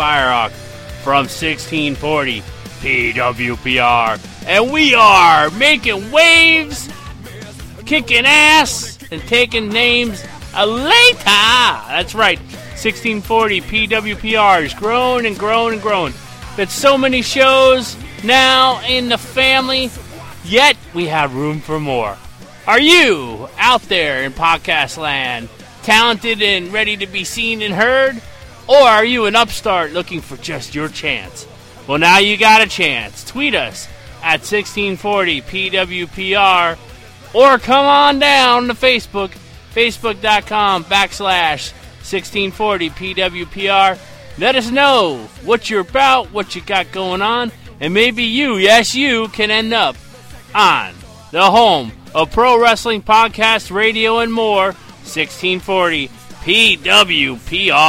Firehawk 0.00 0.50
from 1.02 1.26
1640 1.26 2.40
PWPR, 2.80 4.46
and 4.46 4.72
we 4.72 4.94
are 4.94 5.50
making 5.50 6.10
waves, 6.10 6.88
kicking 7.84 8.24
ass, 8.24 8.98
and 9.10 9.20
taking 9.28 9.68
names 9.68 10.24
later. 10.54 11.22
That's 11.24 12.14
right, 12.14 12.38
1640 12.38 13.60
PWPR 13.60 14.64
is 14.64 14.72
growing 14.72 15.26
and 15.26 15.38
growing 15.38 15.74
and 15.74 15.82
growing. 15.82 16.14
There's 16.56 16.72
so 16.72 16.96
many 16.96 17.20
shows 17.20 17.94
now 18.24 18.80
in 18.86 19.10
the 19.10 19.18
family, 19.18 19.90
yet 20.46 20.78
we 20.94 21.08
have 21.08 21.34
room 21.34 21.60
for 21.60 21.78
more. 21.78 22.16
Are 22.66 22.80
you 22.80 23.50
out 23.58 23.82
there 23.82 24.22
in 24.22 24.32
podcast 24.32 24.96
land, 24.96 25.50
talented 25.82 26.40
and 26.40 26.72
ready 26.72 26.96
to 26.96 27.06
be 27.06 27.22
seen 27.24 27.60
and 27.60 27.74
heard? 27.74 28.22
Or 28.70 28.86
are 28.86 29.04
you 29.04 29.26
an 29.26 29.34
upstart 29.34 29.90
looking 29.90 30.20
for 30.20 30.36
just 30.36 30.76
your 30.76 30.88
chance? 30.88 31.44
Well, 31.88 31.98
now 31.98 32.18
you 32.18 32.36
got 32.36 32.62
a 32.62 32.68
chance. 32.68 33.24
Tweet 33.24 33.56
us 33.56 33.88
at 34.22 34.46
1640 34.46 35.42
PWPR 35.42 36.78
or 37.34 37.58
come 37.58 37.84
on 37.84 38.20
down 38.20 38.68
to 38.68 38.74
Facebook, 38.74 39.32
facebook.com 39.74 40.84
backslash 40.84 41.72
1640 42.06 42.90
PWPR. 42.90 43.98
Let 44.38 44.54
us 44.54 44.70
know 44.70 45.28
what 45.42 45.68
you're 45.68 45.80
about, 45.80 46.30
what 46.30 46.54
you 46.54 46.62
got 46.62 46.92
going 46.92 47.22
on, 47.22 47.50
and 47.80 47.92
maybe 47.92 48.22
you, 48.22 48.56
yes, 48.56 48.94
you, 48.94 49.26
can 49.28 49.50
end 49.50 49.74
up 49.74 49.96
on 50.54 50.94
the 51.32 51.50
home 51.50 51.90
of 52.14 52.30
pro 52.30 52.56
wrestling 52.60 53.02
podcast, 53.02 53.72
radio, 53.72 54.20
and 54.20 54.32
more, 54.32 54.66
1640 55.02 56.08
PWPR. 56.42 57.80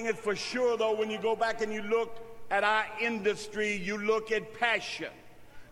Thing 0.00 0.14
is 0.14 0.18
for 0.18 0.34
sure, 0.34 0.76
though, 0.76 0.94
when 0.94 1.10
you 1.10 1.18
go 1.18 1.36
back 1.36 1.60
and 1.60 1.72
you 1.72 1.82
look 1.82 2.18
at 2.50 2.64
our 2.64 2.84
industry, 3.00 3.76
you 3.76 3.98
look 3.98 4.32
at 4.32 4.58
passion. 4.58 5.08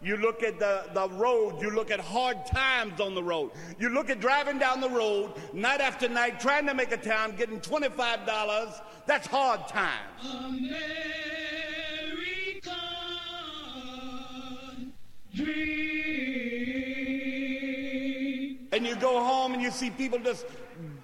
You 0.00 0.16
look 0.16 0.42
at 0.44 0.60
the, 0.60 0.84
the 0.94 1.08
road, 1.08 1.60
you 1.60 1.70
look 1.70 1.90
at 1.90 1.98
hard 1.98 2.46
times 2.46 3.00
on 3.00 3.14
the 3.14 3.22
road. 3.22 3.50
You 3.80 3.88
look 3.88 4.10
at 4.10 4.20
driving 4.20 4.58
down 4.58 4.80
the 4.80 4.90
road 4.90 5.32
night 5.52 5.80
after 5.80 6.08
night, 6.08 6.38
trying 6.38 6.66
to 6.66 6.74
make 6.74 6.92
a 6.92 6.96
town, 6.96 7.34
getting 7.36 7.60
$25. 7.60 8.80
That's 9.06 9.26
hard 9.26 9.66
times. 9.66 10.22
And 18.70 18.86
you 18.86 18.94
go 18.96 19.24
home 19.24 19.54
and 19.54 19.62
you 19.62 19.72
see 19.72 19.90
people 19.90 20.20
just 20.20 20.46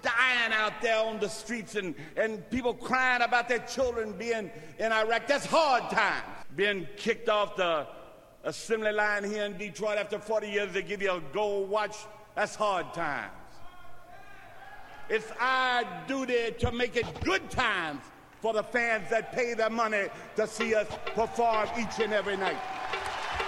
dying 0.05 0.53
out 0.53 0.81
there 0.81 1.03
on 1.03 1.19
the 1.19 1.27
streets 1.27 1.75
and, 1.75 1.95
and 2.15 2.47
people 2.51 2.73
crying 2.73 3.23
about 3.23 3.49
their 3.49 3.59
children 3.59 4.13
being 4.13 4.51
in 4.77 4.91
Iraq. 4.91 5.27
That's 5.27 5.45
hard 5.45 5.89
times. 5.89 6.23
Being 6.55 6.87
kicked 6.95 7.27
off 7.27 7.55
the 7.55 7.87
assembly 8.43 8.91
line 8.91 9.23
here 9.23 9.43
in 9.45 9.57
Detroit 9.57 9.97
after 9.97 10.19
40 10.19 10.47
years, 10.47 10.73
they 10.73 10.83
give 10.83 11.01
you 11.01 11.11
a 11.11 11.21
gold 11.33 11.69
watch. 11.69 11.95
That's 12.35 12.55
hard 12.55 12.93
times. 12.93 13.31
It's 15.09 15.31
our 15.39 15.83
duty 16.07 16.53
to 16.59 16.71
make 16.71 16.95
it 16.95 17.05
good 17.21 17.49
times 17.49 18.01
for 18.41 18.53
the 18.53 18.63
fans 18.63 19.09
that 19.09 19.31
pay 19.33 19.53
their 19.53 19.69
money 19.69 20.07
to 20.35 20.47
see 20.47 20.75
us 20.75 20.87
perform 21.15 21.67
each 21.79 21.99
and 21.99 22.13
every 22.13 22.37
night. 22.37 22.57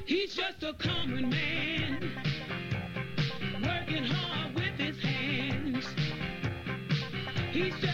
He's 0.06 0.36
just 0.36 0.64
a 0.64 0.74
common 0.74 1.30
man, 1.30 1.77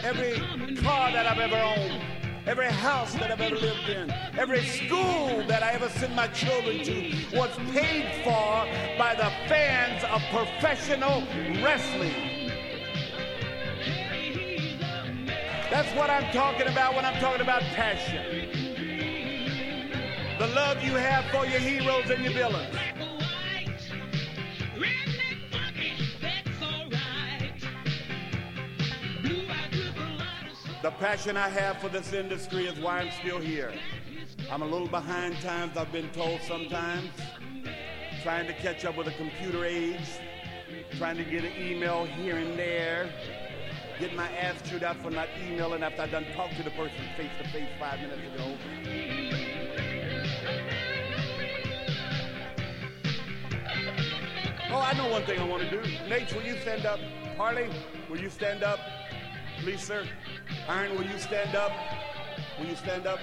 Every 0.03 0.39
car 0.77 1.11
that 1.11 1.25
I've 1.25 1.39
ever 1.39 1.55
owned, 1.55 2.01
every 2.45 2.67
house 2.67 3.13
that 3.15 3.31
I've 3.31 3.41
ever 3.41 3.55
lived 3.55 3.89
in, 3.89 4.11
every 4.37 4.63
school 4.63 5.43
that 5.47 5.63
I 5.63 5.71
ever 5.71 5.89
sent 5.89 6.15
my 6.15 6.27
children 6.27 6.83
to 6.83 7.37
was 7.37 7.49
paid 7.71 8.23
for 8.23 8.67
by 8.97 9.15
the 9.15 9.31
fans 9.47 10.03
of 10.03 10.21
professional 10.31 11.23
wrestling. 11.63 12.13
That's 15.71 15.89
what 15.97 16.09
I'm 16.09 16.31
talking 16.31 16.67
about 16.67 16.95
when 16.95 17.05
I'm 17.05 17.19
talking 17.19 17.41
about 17.41 17.61
passion. 17.61 18.49
The 20.37 20.47
love 20.47 20.83
you 20.83 20.93
have 20.93 21.25
for 21.31 21.45
your 21.45 21.59
heroes 21.59 22.09
and 22.09 22.23
your 22.23 22.33
villains. 22.33 22.75
The 30.83 30.91
passion 30.91 31.37
I 31.37 31.47
have 31.47 31.77
for 31.77 31.87
this 31.87 32.11
industry 32.11 32.65
is 32.65 32.77
why 32.77 32.99
I'm 32.99 33.11
still 33.11 33.39
here. 33.39 33.71
I'm 34.51 34.63
a 34.63 34.65
little 34.65 34.89
behind 34.89 35.39
times, 35.39 35.77
I've 35.77 35.93
been 35.93 36.09
told 36.09 36.41
sometimes. 36.41 37.09
Trying 38.21 38.47
to 38.47 38.53
catch 38.55 38.83
up 38.83 38.97
with 38.97 39.05
the 39.05 39.13
computer 39.13 39.63
age, 39.63 40.19
trying 40.97 41.15
to 41.15 41.23
get 41.23 41.45
an 41.45 41.53
email 41.57 42.03
here 42.03 42.35
and 42.35 42.59
there, 42.59 43.09
getting 43.97 44.17
my 44.17 44.29
ass 44.33 44.61
chewed 44.69 44.83
out 44.83 44.97
for 44.97 45.09
not 45.09 45.29
emailing 45.47 45.83
after 45.83 46.01
I 46.01 46.07
done 46.07 46.25
talked 46.35 46.57
to 46.57 46.63
the 46.63 46.71
person 46.71 46.99
face 47.15 47.31
to 47.41 47.47
face 47.47 47.69
five 47.79 48.01
minutes 48.01 48.21
ago. 48.35 48.57
Oh, 54.69 54.81
I 54.81 54.93
know 54.97 55.07
one 55.07 55.23
thing 55.23 55.39
I 55.39 55.45
want 55.45 55.63
to 55.63 55.69
do. 55.69 55.81
Nate, 56.09 56.35
will 56.35 56.43
you 56.43 56.59
stand 56.59 56.85
up? 56.85 56.99
Harley, 57.37 57.69
will 58.09 58.19
you 58.19 58.29
stand 58.29 58.63
up? 58.63 58.79
Please, 59.61 59.81
sir. 59.81 60.05
Iron, 60.69 60.95
will 60.95 61.05
you 61.05 61.17
stand 61.17 61.55
up? 61.55 61.73
Will 62.57 62.67
you 62.67 62.75
stand 62.75 63.05
up? 63.05 63.19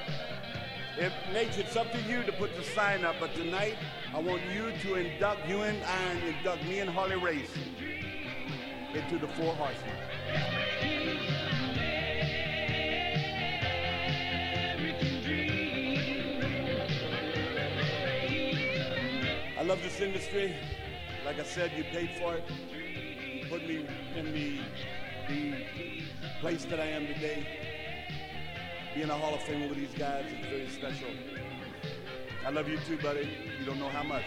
If 0.98 1.12
Nate, 1.32 1.56
it's 1.56 1.75
up 1.75 1.90
to 1.92 2.00
you 2.02 2.22
to 2.25 2.32
put 2.32 2.54
the 2.54 2.62
sign 2.62 3.02
up, 3.02 3.16
but 3.19 3.34
tonight 3.34 3.76
I 4.14 4.19
want 4.19 4.42
you 4.54 4.72
to 4.82 4.94
induct 4.96 5.48
you 5.48 5.62
and 5.62 5.82
Iron 5.82 6.19
induct 6.19 6.64
me 6.64 6.81
and 6.81 6.90
Harley 6.90 7.16
Race 7.16 7.50
into 8.92 9.19
the 9.19 9.28
four 9.28 9.54
horsemen. 9.54 9.96
I 19.58 19.62
love 19.62 19.82
this 19.82 20.00
industry. 20.00 20.54
Like 21.25 21.38
I 21.38 21.44
said, 21.44 21.72
you 21.75 21.84
paid 21.84 22.10
for 22.19 22.34
it. 22.34 22.44
Put 23.48 23.66
me 23.66 23.87
in 24.14 24.32
the 24.32 24.60
the 25.28 25.64
place 26.40 26.64
that 26.64 26.81
I 26.81 26.87
am 26.87 27.06
today. 27.06 27.46
Being 28.94 29.10
a 29.10 29.14
Hall 29.14 29.34
of 29.34 29.40
Famer 29.40 29.69
with 29.69 29.76
these 29.76 29.92
guys 29.92 30.25
is 30.25 30.46
very 30.46 30.69
special. 30.70 31.10
I 32.46 32.50
love 32.50 32.66
you 32.66 32.78
too, 32.88 32.96
buddy. 32.96 33.28
You 33.58 33.66
don't 33.66 33.78
know 33.78 33.90
how 33.90 34.02
much. 34.02 34.25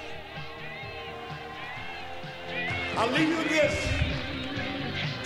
I'll 2.96 3.10
leave 3.10 3.30
you 3.30 3.44
this. 3.50 3.74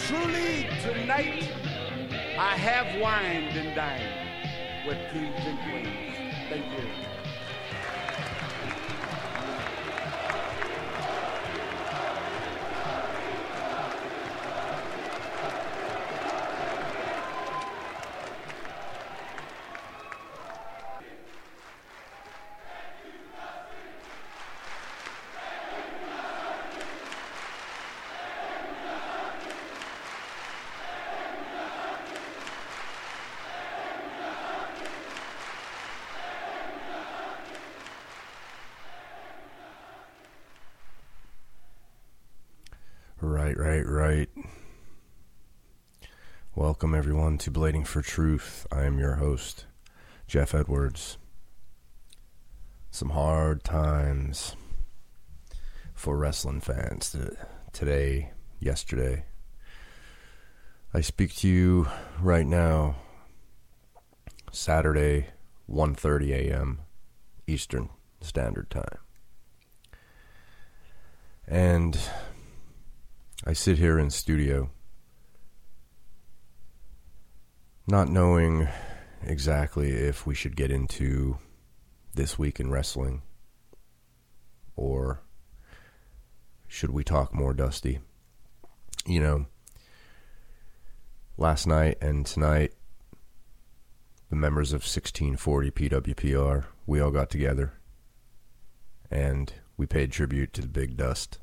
Truly, 0.08 0.70
tonight, 0.82 1.52
I 2.40 2.56
have 2.56 3.02
wined 3.02 3.58
and 3.58 3.76
dined 3.76 4.88
with 4.88 4.98
kings 5.12 5.36
and 5.40 5.60
queens. 5.60 6.48
Thank 6.50 6.66
you. 6.72 7.08
Right, 43.20 43.58
right, 43.58 43.86
right. 43.86 44.30
Welcome, 46.56 46.94
everyone, 47.08 47.38
to 47.38 47.50
Blading 47.50 47.88
for 47.88 48.02
Truth. 48.02 48.68
I 48.70 48.84
am 48.84 49.00
your 49.00 49.16
host, 49.16 49.66
Jeff 50.28 50.54
Edwards. 50.54 51.18
Some 52.92 53.12
hard 53.12 53.64
times 53.64 54.58
for 55.94 56.18
wrestling 56.18 56.60
fans 56.60 57.16
today, 57.72 58.32
yesterday. 58.60 59.24
I 60.94 61.00
speak 61.00 61.34
to 61.38 61.48
you 61.48 61.88
right 62.20 62.46
now, 62.46 62.98
Saturday, 64.52 65.28
1:30 65.70 66.34
a.m. 66.34 66.82
Eastern 67.48 67.88
Standard 68.20 68.70
Time. 68.70 69.00
And 71.48 71.98
I 73.46 73.54
sit 73.54 73.78
here 73.78 73.98
in 73.98 74.10
studio 74.10 74.72
not 77.90 78.10
knowing 78.10 78.68
exactly 79.24 79.92
if 79.92 80.28
we 80.28 80.36
should 80.36 80.58
get 80.58 80.70
into 80.70 81.38
this 82.14 82.38
week 82.38 82.60
in 82.60 82.70
wrestling 82.70 83.22
or 84.76 85.22
should 86.68 86.90
we 86.90 87.04
talk 87.04 87.34
more 87.34 87.54
Dusty. 87.54 88.00
You 89.06 89.22
know, 89.22 89.46
last 91.38 91.66
night 91.66 91.98
and 92.02 92.26
tonight 92.26 92.74
the 94.30 94.36
members 94.36 94.74
of 94.74 94.82
1640 94.82 95.72
PWPR, 95.72 96.66
we 96.86 97.00
all 97.00 97.12
got 97.12 97.30
together 97.30 97.74
and 99.10 99.54
we 99.78 99.86
paid 99.86 100.12
tribute 100.12 100.52
to 100.52 100.62
the 100.62 100.68
Big 100.68 100.98
Dust. 100.98 101.40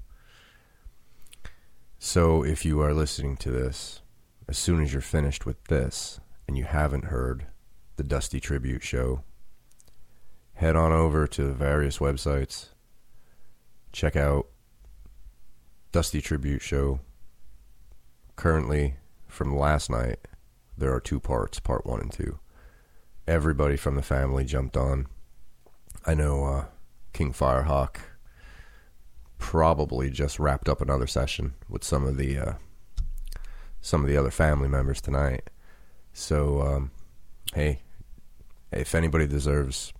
So 1.98 2.44
if 2.44 2.66
you 2.66 2.82
are 2.82 2.92
listening 2.92 3.38
to 3.38 3.50
this, 3.50 4.02
as 4.46 4.58
soon 4.58 4.82
as 4.82 4.92
you're 4.92 5.00
finished 5.00 5.46
with 5.46 5.64
this 5.64 6.20
and 6.46 6.56
you 6.56 6.64
haven't 6.64 7.06
heard 7.06 7.46
the 7.96 8.02
Dusty 8.02 8.40
Tribute 8.40 8.82
show, 8.82 9.22
head 10.54 10.76
on 10.76 10.92
over 10.92 11.26
to 11.26 11.44
the 11.44 11.52
various 11.52 11.98
websites. 11.98 12.68
Check 13.92 14.16
out 14.16 14.46
Dusty 15.92 16.20
Tribute 16.20 16.62
show. 16.62 17.00
Currently, 18.36 18.96
from 19.28 19.56
last 19.56 19.90
night, 19.90 20.18
there 20.76 20.92
are 20.92 21.00
two 21.00 21.20
parts, 21.20 21.60
part 21.60 21.86
one 21.86 22.00
and 22.00 22.12
two. 22.12 22.38
Everybody 23.26 23.76
from 23.76 23.94
the 23.94 24.02
family 24.02 24.44
jumped 24.44 24.76
on. 24.76 25.06
I 26.04 26.14
know 26.14 26.44
uh, 26.44 26.64
King 27.12 27.32
Firehawk 27.32 27.96
probably 29.38 30.10
just 30.10 30.38
wrapped 30.38 30.68
up 30.68 30.80
another 30.80 31.06
session 31.06 31.54
with 31.68 31.84
some 31.84 32.06
of 32.06 32.16
the 32.16 32.38
uh, 32.38 32.52
some 33.80 34.02
of 34.02 34.08
the 34.08 34.16
other 34.16 34.30
family 34.30 34.68
members 34.68 35.00
tonight. 35.00 35.48
So, 36.14 36.62
um, 36.62 36.90
hey, 37.54 37.80
if 38.70 38.94
anybody 38.94 39.26
deserves 39.26 39.92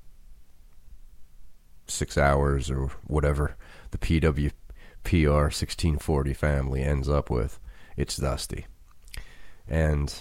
six 1.88 2.16
hours 2.16 2.70
or 2.70 2.86
whatever 3.08 3.56
the 3.90 3.98
PWPR 3.98 4.52
1640 5.04 6.32
family 6.32 6.82
ends 6.82 7.08
up 7.08 7.30
with, 7.30 7.58
it's 7.96 8.16
Dusty. 8.16 8.66
And 9.66 10.14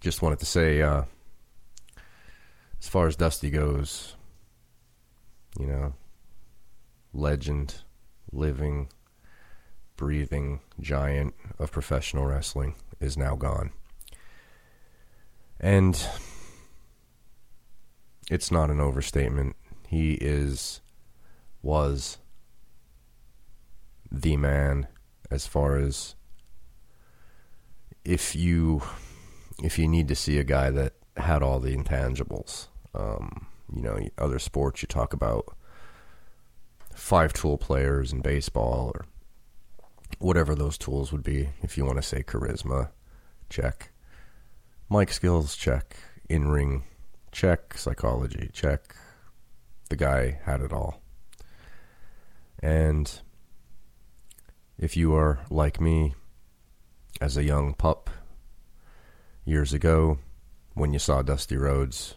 just 0.00 0.22
wanted 0.22 0.38
to 0.38 0.46
say, 0.46 0.80
uh, 0.80 1.02
as 2.80 2.88
far 2.88 3.08
as 3.08 3.16
Dusty 3.16 3.50
goes, 3.50 4.14
you 5.58 5.66
know, 5.66 5.94
legend, 7.12 7.82
living, 8.30 8.90
breathing 9.96 10.60
giant 10.80 11.34
of 11.58 11.72
professional 11.72 12.26
wrestling 12.26 12.76
is 13.00 13.16
now 13.16 13.34
gone. 13.34 13.72
And 15.60 16.00
it's 18.30 18.50
not 18.50 18.70
an 18.70 18.80
overstatement. 18.80 19.56
He 19.88 20.14
is, 20.14 20.80
was 21.62 22.18
the 24.10 24.36
man 24.36 24.88
as 25.30 25.46
far 25.46 25.76
as 25.76 26.14
if 28.04 28.36
you 28.36 28.82
if 29.62 29.78
you 29.78 29.88
need 29.88 30.08
to 30.08 30.14
see 30.14 30.38
a 30.38 30.44
guy 30.44 30.70
that 30.70 30.92
had 31.16 31.42
all 31.42 31.58
the 31.58 31.76
intangibles 31.76 32.68
um, 32.94 33.46
you 33.74 33.82
know 33.82 33.98
other 34.18 34.38
sports 34.38 34.82
you 34.82 34.86
talk 34.86 35.12
about 35.12 35.56
five 36.94 37.32
tool 37.32 37.58
players 37.58 38.12
in 38.12 38.20
baseball 38.20 38.92
or 38.94 39.04
whatever 40.18 40.54
those 40.54 40.78
tools 40.78 41.12
would 41.12 41.22
be 41.22 41.48
if 41.62 41.76
you 41.76 41.84
want 41.84 41.96
to 41.96 42.02
say 42.02 42.22
charisma 42.22 42.90
check 43.50 43.90
mic 44.90 45.12
skills 45.12 45.56
check. 45.56 45.96
In 46.28 46.48
ring 46.48 46.84
check. 47.32 47.78
Psychology 47.78 48.50
check. 48.52 48.94
The 49.88 49.96
guy 49.96 50.40
had 50.44 50.60
it 50.60 50.72
all. 50.72 51.00
And 52.60 53.20
if 54.78 54.96
you 54.96 55.14
are 55.14 55.40
like 55.50 55.80
me 55.80 56.14
as 57.20 57.36
a 57.36 57.44
young 57.44 57.74
pup 57.74 58.10
years 59.44 59.72
ago 59.72 60.18
when 60.74 60.92
you 60.92 60.98
saw 60.98 61.22
Dusty 61.22 61.56
Rhodes, 61.56 62.16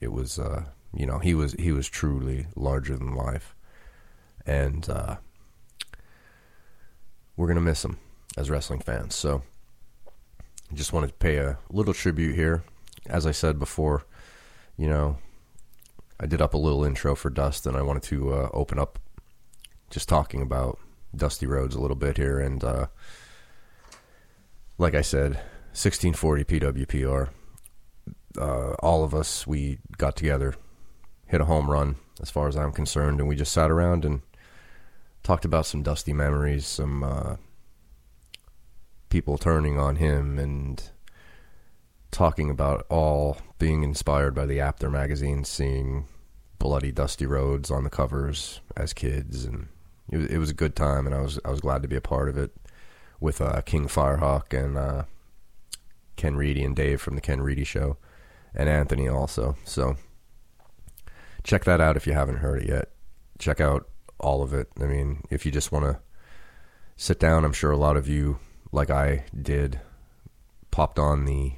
it 0.00 0.12
was 0.12 0.38
uh, 0.38 0.66
you 0.96 1.04
know, 1.04 1.18
he 1.18 1.34
was 1.34 1.52
he 1.54 1.72
was 1.72 1.88
truly 1.88 2.46
larger 2.56 2.96
than 2.96 3.14
life, 3.14 3.54
and 4.46 4.88
uh, 4.88 5.16
we're 7.36 7.48
gonna 7.48 7.60
miss 7.60 7.84
him 7.84 7.98
as 8.36 8.48
wrestling 8.48 8.80
fans. 8.80 9.14
So, 9.14 9.42
just 10.74 10.92
wanted 10.92 11.08
to 11.08 11.14
pay 11.14 11.36
a 11.36 11.58
little 11.70 11.94
tribute 11.94 12.34
here. 12.34 12.64
As 13.06 13.26
I 13.26 13.30
said 13.30 13.58
before, 13.58 14.04
you 14.76 14.88
know, 14.88 15.18
I 16.18 16.26
did 16.26 16.42
up 16.42 16.54
a 16.54 16.58
little 16.58 16.84
intro 16.84 17.14
for 17.14 17.30
Dust, 17.30 17.66
and 17.66 17.76
I 17.76 17.82
wanted 17.82 18.02
to 18.04 18.32
uh, 18.32 18.48
open 18.52 18.78
up 18.78 18.98
just 19.90 20.08
talking 20.08 20.42
about 20.42 20.78
Dusty 21.14 21.46
Rhodes 21.46 21.74
a 21.74 21.80
little 21.80 21.96
bit 21.96 22.16
here, 22.16 22.40
and 22.40 22.62
uh, 22.64 22.86
like 24.78 24.94
I 24.94 25.02
said, 25.02 25.34
1640 25.72 26.44
PWPR. 26.44 27.28
Uh, 28.38 28.72
all 28.80 29.04
of 29.04 29.14
us, 29.14 29.46
we 29.46 29.78
got 29.96 30.16
together, 30.16 30.54
hit 31.26 31.40
a 31.40 31.46
home 31.46 31.70
run, 31.70 31.96
as 32.20 32.30
far 32.30 32.48
as 32.48 32.56
I'm 32.56 32.72
concerned, 32.72 33.20
and 33.20 33.28
we 33.28 33.36
just 33.36 33.52
sat 33.52 33.70
around 33.70 34.04
and 34.04 34.22
talked 35.22 35.44
about 35.44 35.66
some 35.66 35.82
dusty 35.82 36.12
memories, 36.12 36.66
some 36.66 37.02
uh, 37.02 37.36
people 39.08 39.38
turning 39.38 39.78
on 39.78 39.96
him, 39.96 40.38
and 40.38 40.90
talking 42.10 42.50
about 42.50 42.86
all 42.88 43.38
being 43.58 43.82
inspired 43.82 44.34
by 44.34 44.46
the 44.46 44.60
Apter 44.60 44.90
magazine, 44.90 45.44
seeing 45.44 46.06
bloody 46.58 46.92
Dusty 46.92 47.26
Rhodes 47.26 47.70
on 47.70 47.84
the 47.84 47.90
covers 47.90 48.60
as 48.76 48.92
kids, 48.92 49.44
and 49.44 49.68
it 50.10 50.16
was, 50.16 50.26
it 50.26 50.38
was 50.38 50.50
a 50.50 50.54
good 50.54 50.74
time, 50.76 51.06
and 51.06 51.14
I 51.14 51.20
was 51.20 51.38
I 51.44 51.50
was 51.50 51.60
glad 51.60 51.82
to 51.82 51.88
be 51.88 51.96
a 51.96 52.00
part 52.00 52.28
of 52.28 52.38
it 52.38 52.54
with 53.20 53.40
uh, 53.40 53.60
King 53.62 53.88
Firehawk 53.88 54.52
and 54.58 54.76
uh, 54.76 55.04
Ken 56.16 56.36
Reedy 56.36 56.64
and 56.64 56.76
Dave 56.76 57.00
from 57.00 57.14
the 57.14 57.20
Ken 57.20 57.40
Reedy 57.40 57.64
Show, 57.64 57.96
and 58.54 58.68
Anthony 58.68 59.08
also. 59.08 59.56
So 59.64 59.96
check 61.42 61.64
that 61.64 61.80
out 61.80 61.96
if 61.96 62.06
you 62.06 62.12
haven't 62.12 62.36
heard 62.36 62.62
it 62.62 62.68
yet. 62.68 62.90
Check 63.38 63.60
out 63.60 63.88
all 64.18 64.42
of 64.42 64.54
it. 64.54 64.68
I 64.80 64.84
mean, 64.84 65.22
if 65.30 65.44
you 65.44 65.52
just 65.52 65.72
want 65.72 65.84
to 65.84 66.00
sit 66.96 67.20
down, 67.20 67.44
I'm 67.44 67.52
sure 67.52 67.70
a 67.70 67.76
lot 67.76 67.96
of 67.96 68.08
you, 68.08 68.38
like 68.72 68.90
I 68.90 69.24
did, 69.40 69.80
popped 70.70 70.98
on 70.98 71.24
the 71.24 71.52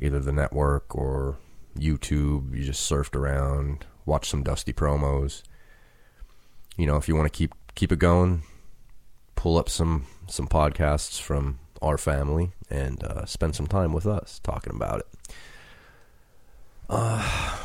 either 0.00 0.20
the 0.20 0.32
network 0.32 0.94
or 0.94 1.38
YouTube. 1.76 2.54
You 2.56 2.64
just 2.64 2.90
surfed 2.90 3.14
around, 3.14 3.86
watched 4.04 4.30
some 4.30 4.42
dusty 4.42 4.72
promos. 4.72 5.42
You 6.76 6.86
know, 6.86 6.96
if 6.96 7.08
you 7.08 7.16
want 7.16 7.32
to 7.32 7.36
keep 7.36 7.54
keep 7.74 7.92
it 7.92 7.98
going, 7.98 8.42
pull 9.34 9.58
up 9.58 9.68
some 9.68 10.06
some 10.28 10.48
podcasts 10.48 11.20
from 11.20 11.58
our 11.82 11.98
family 11.98 12.52
and 12.70 13.02
uh, 13.04 13.24
spend 13.26 13.54
some 13.54 13.66
time 13.66 13.92
with 13.92 14.06
us 14.06 14.40
talking 14.42 14.74
about 14.74 15.00
it. 15.00 15.06
Uh, 16.88 17.56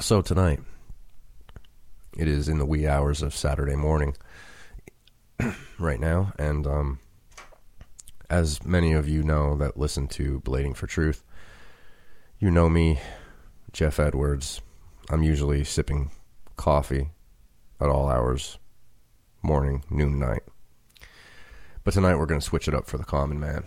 so 0.00 0.22
tonight, 0.22 0.60
it 2.16 2.28
is 2.28 2.48
in 2.48 2.58
the 2.58 2.66
wee 2.66 2.86
hours 2.86 3.22
of 3.22 3.34
Saturday 3.34 3.76
morning 3.76 4.16
right 5.78 6.00
now, 6.00 6.32
and 6.38 6.66
um, 6.66 6.98
as 8.32 8.64
many 8.64 8.94
of 8.94 9.06
you 9.06 9.22
know 9.22 9.54
that 9.56 9.76
listen 9.76 10.08
to 10.08 10.40
Blading 10.40 10.74
for 10.74 10.86
Truth, 10.86 11.22
you 12.38 12.50
know 12.50 12.70
me, 12.70 12.98
Jeff 13.74 14.00
Edwards. 14.00 14.62
I'm 15.10 15.22
usually 15.22 15.64
sipping 15.64 16.10
coffee 16.56 17.10
at 17.78 17.90
all 17.90 18.08
hours, 18.08 18.58
morning, 19.42 19.84
noon, 19.90 20.18
night. 20.18 20.44
But 21.84 21.92
tonight 21.92 22.16
we're 22.16 22.24
going 22.24 22.40
to 22.40 22.46
switch 22.46 22.68
it 22.68 22.74
up 22.74 22.86
for 22.86 22.96
the 22.96 23.04
common 23.04 23.38
man. 23.38 23.64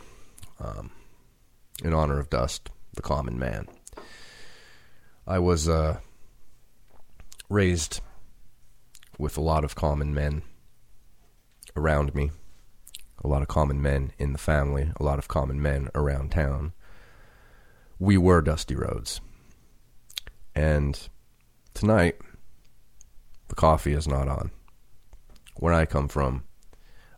Um, 0.60 0.90
in 1.84 1.94
honor 1.94 2.20
of 2.20 2.32
Dust, 2.32 2.72
the 2.96 3.04
common 3.04 3.38
man. 3.38 3.68
I 5.28 5.38
was 5.38 5.70
uh, 5.70 6.00
raised 7.50 8.02
with 9.20 9.38
a 9.38 9.42
lot 9.42 9.64
of 9.64 9.76
common 9.76 10.12
men 10.12 10.42
around 11.76 12.16
me, 12.16 12.32
a 13.26 13.28
lot 13.28 13.42
of 13.42 13.48
common 13.48 13.82
men 13.82 14.12
in 14.20 14.34
the 14.34 14.38
family, 14.38 14.92
a 15.00 15.04
lot 15.04 15.18
of 15.18 15.28
common 15.28 15.60
men 15.60 15.90
around 15.96 16.32
town. 16.32 16.74
We 17.98 18.20
were 18.20 18.40
Dusty 18.40 18.76
Rhodes. 18.76 19.20
And 20.54 21.10
tonight, 21.74 22.18
the 23.48 23.56
coffee 23.56 23.94
is 23.94 24.08
not 24.08 24.28
on. 24.28 24.52
Where 25.56 25.74
I 25.74 25.86
come 25.88 26.08
from, 26.08 26.44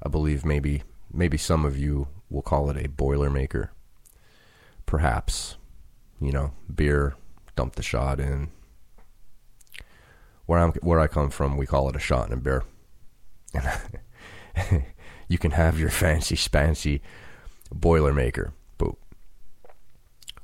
I 0.02 0.08
believe 0.08 0.46
maybe 0.46 0.84
maybe 1.12 1.38
some 1.38 1.66
of 1.66 1.78
you 1.78 2.08
will 2.30 2.42
call 2.42 2.70
it 2.70 2.78
a 2.78 2.88
boilermaker. 2.88 3.70
Perhaps, 4.86 5.58
you 6.22 6.32
know, 6.32 6.54
beer, 6.74 7.16
dump 7.58 7.76
the 7.76 7.84
shot 7.84 8.22
in. 8.22 8.50
Where 10.46 10.60
I'm 10.60 10.72
where 10.76 11.02
I 11.02 11.08
come 11.08 11.32
from, 11.32 11.58
we 11.58 11.66
call 11.66 11.90
it 11.90 11.98
a 11.98 12.00
shot 12.00 12.30
and 12.30 12.34
a 12.34 12.38
beer. 12.38 12.64
you 15.28 15.38
can 15.38 15.52
have 15.52 15.80
your 15.80 15.90
fancy 16.04 16.36
spancy 16.36 17.02
boilermaker, 17.74 18.52
but 18.78 18.92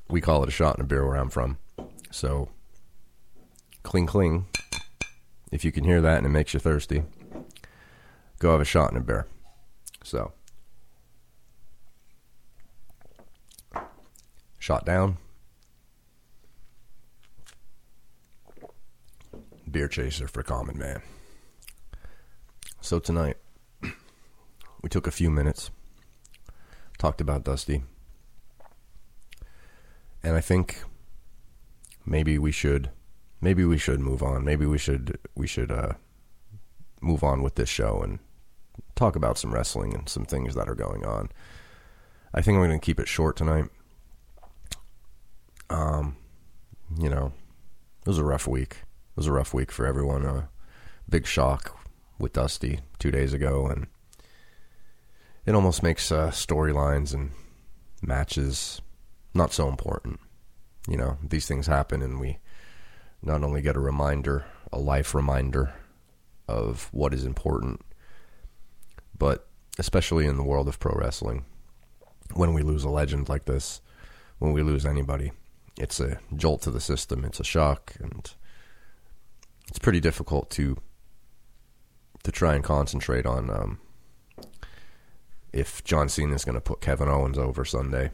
we 0.10 0.22
call 0.22 0.44
it 0.44 0.50
a 0.50 0.52
shot 0.52 0.78
in 0.78 0.82
a 0.82 0.88
beer 0.88 1.06
where 1.06 1.16
I'm 1.16 1.30
from. 1.30 1.58
So, 2.12 2.50
cling 3.84 4.06
cling. 4.06 4.48
If 5.52 5.64
you 5.64 5.72
can 5.72 5.84
hear 5.84 6.02
that 6.02 6.18
and 6.18 6.26
it 6.26 6.30
makes 6.30 6.54
you 6.54 6.60
thirsty, 6.60 7.04
go 8.40 8.52
have 8.52 8.62
a 8.62 8.66
shot 8.66 8.92
in 8.92 8.98
a 8.98 9.02
beer. 9.02 9.28
So, 10.04 10.34
shot 14.60 14.86
down. 14.86 15.18
Beer 19.70 19.88
chaser 19.88 20.28
for 20.28 20.44
common 20.44 20.78
man. 20.78 21.02
So 22.82 23.00
tonight, 23.00 23.38
we 24.84 24.90
took 24.90 25.08
a 25.08 25.12
few 25.12 25.32
minutes, 25.32 25.72
talked 27.00 27.22
about 27.22 27.44
Dusty, 27.44 27.84
and 30.22 30.36
I 30.36 30.42
think 30.42 30.84
maybe 32.06 32.38
we 32.38 32.52
should, 32.52 32.92
maybe 33.42 33.66
we 33.66 33.78
should 33.78 34.00
move 34.00 34.22
on. 34.22 34.44
Maybe 34.44 34.66
we 34.66 34.78
should, 34.78 35.18
we 35.36 35.48
should 35.48 35.72
uh, 35.72 35.94
move 37.02 37.24
on 37.24 37.42
with 37.42 37.56
this 37.56 37.70
show 37.70 38.02
and 38.04 38.20
talk 38.96 39.16
about 39.16 39.38
some 39.38 39.54
wrestling 39.54 39.94
and 39.94 40.08
some 40.08 40.26
things 40.26 40.54
that 40.56 40.70
are 40.70 40.76
going 40.76 41.06
on. 41.06 41.30
I 42.34 42.42
think 42.42 42.58
I'm 42.58 42.66
going 42.66 42.80
to 42.80 42.86
keep 42.86 43.00
it 43.00 43.08
short 43.08 43.38
tonight. 43.38 43.66
Um, 45.70 46.18
you 47.00 47.10
know, 47.10 47.32
it 48.02 48.08
was 48.08 48.18
a 48.18 48.24
rough 48.24 48.48
week. 48.48 48.78
It 48.82 49.18
was 49.18 49.28
a 49.28 49.32
rough 49.32 49.54
week 49.54 49.72
for 49.72 49.86
everyone. 49.86 50.26
A 50.26 50.50
big 51.08 51.26
shock 51.26 51.80
with 52.20 52.34
Dusty 52.34 52.80
two 53.00 53.12
days 53.12 53.34
ago, 53.34 53.68
and 53.68 53.88
it 55.46 55.56
almost 55.56 55.84
makes 55.84 56.12
uh, 56.12 56.30
storylines 56.30 57.14
and 57.14 57.32
matches 58.02 58.82
not 59.34 59.54
so 59.54 59.68
important. 59.68 60.20
You 60.88 60.98
know, 60.98 61.18
these 61.24 61.48
things 61.48 61.68
happen, 61.68 62.02
and 62.02 62.20
we 62.20 62.40
not 63.22 63.44
only 63.44 63.62
get 63.62 63.76
a 63.76 63.82
reminder, 63.82 64.46
a 64.72 64.80
life 64.80 65.16
reminder 65.16 65.74
of 66.48 66.90
what 66.92 67.14
is 67.14 67.26
important, 67.26 67.82
but 69.18 69.48
especially 69.80 70.26
in 70.26 70.38
the 70.38 70.44
world 70.44 70.68
of 70.68 70.80
pro 70.80 70.94
wrestling, 70.94 71.46
when 72.34 72.54
we 72.54 72.62
lose 72.62 72.84
a 72.84 72.90
legend 72.90 73.30
like 73.30 73.46
this, 73.46 73.82
when 74.40 74.52
we 74.52 74.62
lose 74.62 74.86
anybody, 74.86 75.32
it's 75.78 76.00
a 76.00 76.20
jolt 76.36 76.62
to 76.64 76.72
the 76.72 76.82
system. 76.82 77.24
It's 77.24 77.40
a 77.40 77.46
shock, 77.46 77.94
and 78.00 78.30
it's 79.68 79.80
pretty 79.80 80.00
difficult 80.00 80.50
to 80.52 80.78
to 82.24 82.32
try 82.32 82.56
and 82.56 82.64
concentrate 82.64 83.26
on 83.26 83.50
um, 83.50 83.80
if 85.54 85.84
John 85.84 86.10
Cena 86.10 86.34
is 86.34 86.44
going 86.44 86.56
to 86.56 86.62
put 86.62 86.82
Kevin 86.82 87.08
Owens 87.08 87.38
over 87.38 87.64
Sunday 87.64 88.12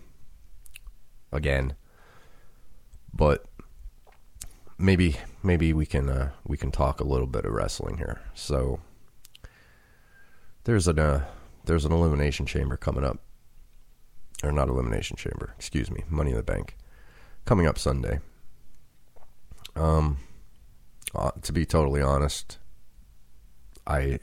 again. 1.31 1.75
But 3.13 3.46
maybe 4.77 5.17
maybe 5.41 5.74
we 5.74 5.86
can 5.86 6.10
uh, 6.10 6.31
we 6.46 6.58
can 6.58 6.72
talk 6.72 7.00
a 7.00 7.05
little 7.05 7.27
bit 7.27 7.46
of 7.46 7.53
wrestling 7.53 7.98
here. 7.98 8.22
So 8.36 8.79
there's 10.65 10.88
an 10.88 11.00
uh, 11.00 11.25
there's 11.65 11.86
an 11.86 11.91
elimination 11.91 12.46
chamber 12.46 12.77
coming 12.77 13.03
up, 13.03 13.19
or 14.43 14.51
not 14.51 14.69
elimination 14.69 15.17
chamber, 15.17 15.53
excuse 15.58 15.89
me, 15.89 16.03
Money 16.10 16.31
in 16.31 16.38
the 16.38 16.43
Bank 16.43 16.75
coming 17.46 17.67
up 17.67 17.79
Sunday. 17.79 18.19
Um, 19.75 20.17
uh, 21.15 21.31
to 21.41 21.51
be 21.51 21.65
totally 21.65 22.01
honest, 22.01 22.60
I 23.88 24.19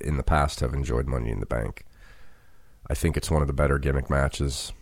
in 0.00 0.16
the 0.16 0.22
past 0.22 0.60
have 0.60 0.74
enjoyed 0.74 1.06
Money 1.06 1.30
in 1.30 1.40
the 1.40 1.46
Bank. 1.46 1.84
I 2.88 2.94
think 2.94 3.16
it's 3.16 3.30
one 3.30 3.42
of 3.42 3.48
the 3.48 3.54
better 3.54 3.78
gimmick 3.78 4.10
matches 4.10 4.72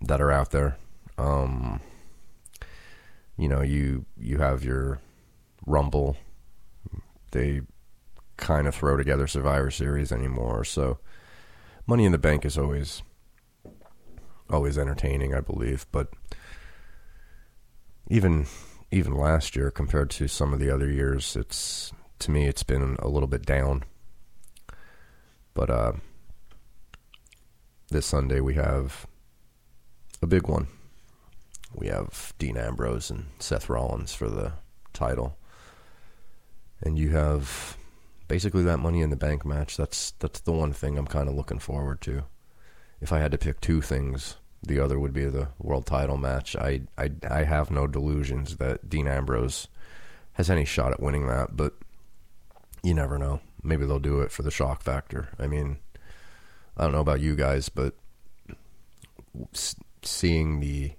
that 0.00 0.20
are 0.20 0.30
out 0.30 0.50
there. 0.50 0.76
Um, 1.16 1.80
you 3.36 3.48
know, 3.48 3.62
you 3.62 4.06
you 4.16 4.38
have 4.38 4.64
your 4.64 5.00
Rumble. 5.66 6.16
They 7.32 7.62
kind 8.36 8.66
of 8.66 8.74
throw 8.74 8.96
together 8.96 9.26
Survivor 9.26 9.70
Series 9.70 10.12
anymore, 10.12 10.64
so 10.64 10.98
Money 11.86 12.04
in 12.04 12.12
the 12.12 12.18
Bank 12.18 12.44
is 12.44 12.56
always 12.56 13.02
always 14.50 14.78
entertaining, 14.78 15.34
I 15.34 15.40
believe. 15.40 15.86
But 15.92 16.08
even 18.08 18.46
even 18.90 19.14
last 19.14 19.56
year 19.56 19.70
compared 19.70 20.10
to 20.10 20.28
some 20.28 20.52
of 20.52 20.60
the 20.60 20.70
other 20.70 20.90
years, 20.90 21.36
it's 21.36 21.92
to 22.20 22.30
me 22.30 22.46
it's 22.46 22.62
been 22.62 22.96
a 23.00 23.08
little 23.08 23.28
bit 23.28 23.44
down. 23.44 23.84
But 25.54 25.70
uh, 25.70 25.92
this 27.90 28.06
Sunday 28.06 28.40
we 28.40 28.54
have 28.54 29.06
a 30.20 30.26
big 30.26 30.48
one. 30.48 30.68
We 31.74 31.88
have 31.88 32.32
Dean 32.38 32.56
Ambrose 32.56 33.10
and 33.10 33.26
Seth 33.38 33.68
Rollins 33.68 34.14
for 34.14 34.28
the 34.28 34.52
title, 34.92 35.36
and 36.82 36.98
you 36.98 37.10
have 37.10 37.76
basically 38.26 38.62
that 38.64 38.78
Money 38.78 39.00
in 39.00 39.10
the 39.10 39.16
Bank 39.16 39.44
match. 39.44 39.76
That's 39.76 40.12
that's 40.18 40.40
the 40.40 40.52
one 40.52 40.72
thing 40.72 40.98
I'm 40.98 41.06
kind 41.06 41.28
of 41.28 41.34
looking 41.34 41.58
forward 41.58 42.00
to. 42.02 42.24
If 43.00 43.12
I 43.12 43.18
had 43.18 43.32
to 43.32 43.38
pick 43.38 43.60
two 43.60 43.80
things, 43.80 44.36
the 44.62 44.80
other 44.80 44.98
would 44.98 45.12
be 45.12 45.26
the 45.26 45.48
world 45.58 45.86
title 45.86 46.16
match. 46.16 46.56
I 46.56 46.82
I 46.96 47.10
I 47.28 47.44
have 47.44 47.70
no 47.70 47.86
delusions 47.86 48.56
that 48.56 48.88
Dean 48.88 49.06
Ambrose 49.06 49.68
has 50.32 50.50
any 50.50 50.64
shot 50.64 50.92
at 50.92 51.00
winning 51.00 51.26
that, 51.26 51.56
but 51.56 51.74
you 52.82 52.94
never 52.94 53.18
know. 53.18 53.40
Maybe 53.62 53.84
they'll 53.84 53.98
do 53.98 54.20
it 54.20 54.30
for 54.30 54.42
the 54.42 54.50
shock 54.50 54.82
factor. 54.82 55.28
I 55.38 55.48
mean, 55.48 55.78
I 56.78 56.84
don't 56.84 56.92
know 56.92 57.00
about 57.00 57.20
you 57.20 57.34
guys, 57.34 57.68
but 57.68 57.94
seeing 60.02 60.60
the 60.60 60.92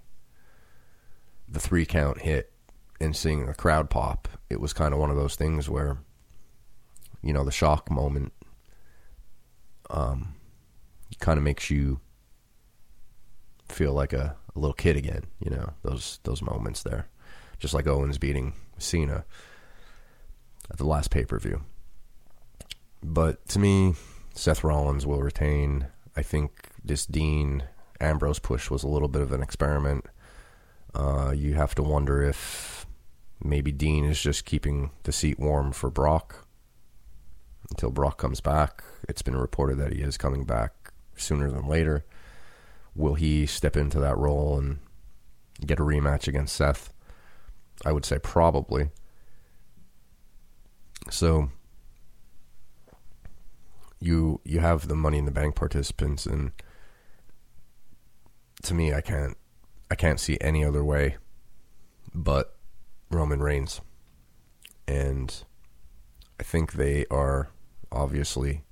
the 1.48 1.60
three 1.60 1.86
count 1.86 2.20
hit 2.20 2.52
and 3.00 3.16
seeing 3.16 3.46
the 3.46 3.54
crowd 3.54 3.90
pop, 3.90 4.28
it 4.48 4.60
was 4.60 4.72
kind 4.72 4.92
of 4.92 5.00
one 5.00 5.10
of 5.10 5.16
those 5.16 5.34
things 5.34 5.68
where, 5.68 5.98
you 7.22 7.32
know, 7.32 7.44
the 7.44 7.50
shock 7.50 7.90
moment 7.90 8.32
um, 9.88 10.34
kind 11.18 11.38
of 11.38 11.44
makes 11.44 11.70
you 11.70 11.98
feel 13.68 13.92
like 13.92 14.12
a, 14.12 14.36
a 14.54 14.58
little 14.58 14.74
kid 14.74 14.96
again. 14.96 15.24
You 15.40 15.50
know, 15.50 15.72
those 15.82 16.20
those 16.24 16.42
moments 16.42 16.82
there, 16.82 17.08
just 17.58 17.74
like 17.74 17.86
Owens 17.86 18.18
beating 18.18 18.52
Cena 18.78 19.24
at 20.70 20.76
the 20.76 20.86
last 20.86 21.10
pay 21.10 21.24
per 21.24 21.38
view. 21.38 21.62
But 23.02 23.48
to 23.48 23.58
me, 23.58 23.94
Seth 24.34 24.64
Rollins 24.64 25.06
will 25.06 25.20
retain. 25.20 25.86
I 26.16 26.22
think 26.22 26.68
this 26.84 27.06
Dean 27.06 27.64
Ambrose 28.00 28.38
push 28.38 28.70
was 28.70 28.82
a 28.82 28.88
little 28.88 29.08
bit 29.08 29.22
of 29.22 29.32
an 29.32 29.42
experiment. 29.42 30.06
Uh, 30.94 31.32
you 31.34 31.54
have 31.54 31.74
to 31.76 31.82
wonder 31.82 32.22
if 32.22 32.86
maybe 33.42 33.72
Dean 33.72 34.04
is 34.04 34.20
just 34.20 34.44
keeping 34.44 34.90
the 35.04 35.12
seat 35.12 35.38
warm 35.38 35.72
for 35.72 35.90
Brock 35.90 36.46
until 37.70 37.90
Brock 37.90 38.18
comes 38.18 38.40
back. 38.40 38.82
It's 39.08 39.22
been 39.22 39.36
reported 39.36 39.78
that 39.78 39.92
he 39.92 40.02
is 40.02 40.16
coming 40.16 40.44
back 40.44 40.92
sooner 41.16 41.50
than 41.50 41.66
later. 41.66 42.04
Will 42.94 43.14
he 43.14 43.46
step 43.46 43.76
into 43.76 44.00
that 44.00 44.18
role 44.18 44.58
and 44.58 44.78
get 45.64 45.78
a 45.78 45.82
rematch 45.82 46.26
against 46.26 46.56
Seth? 46.56 46.92
I 47.84 47.92
would 47.92 48.04
say 48.04 48.18
probably. 48.18 48.90
So 51.08 51.50
you 54.00 54.40
you 54.44 54.60
have 54.60 54.88
the 54.88 54.96
money 54.96 55.18
in 55.18 55.26
the 55.26 55.30
bank 55.30 55.54
participants 55.54 56.26
and 56.26 56.52
to 58.62 58.74
me 58.74 58.94
I 58.94 59.00
can't 59.00 59.36
I 59.90 59.94
can't 59.94 60.20
see 60.20 60.38
any 60.40 60.64
other 60.64 60.84
way 60.84 61.16
but 62.14 62.56
Roman 63.10 63.40
Reigns. 63.40 63.80
And 64.86 65.44
I 66.38 66.42
think 66.42 66.72
they 66.72 67.06
are 67.10 67.50
obviously 67.92 68.64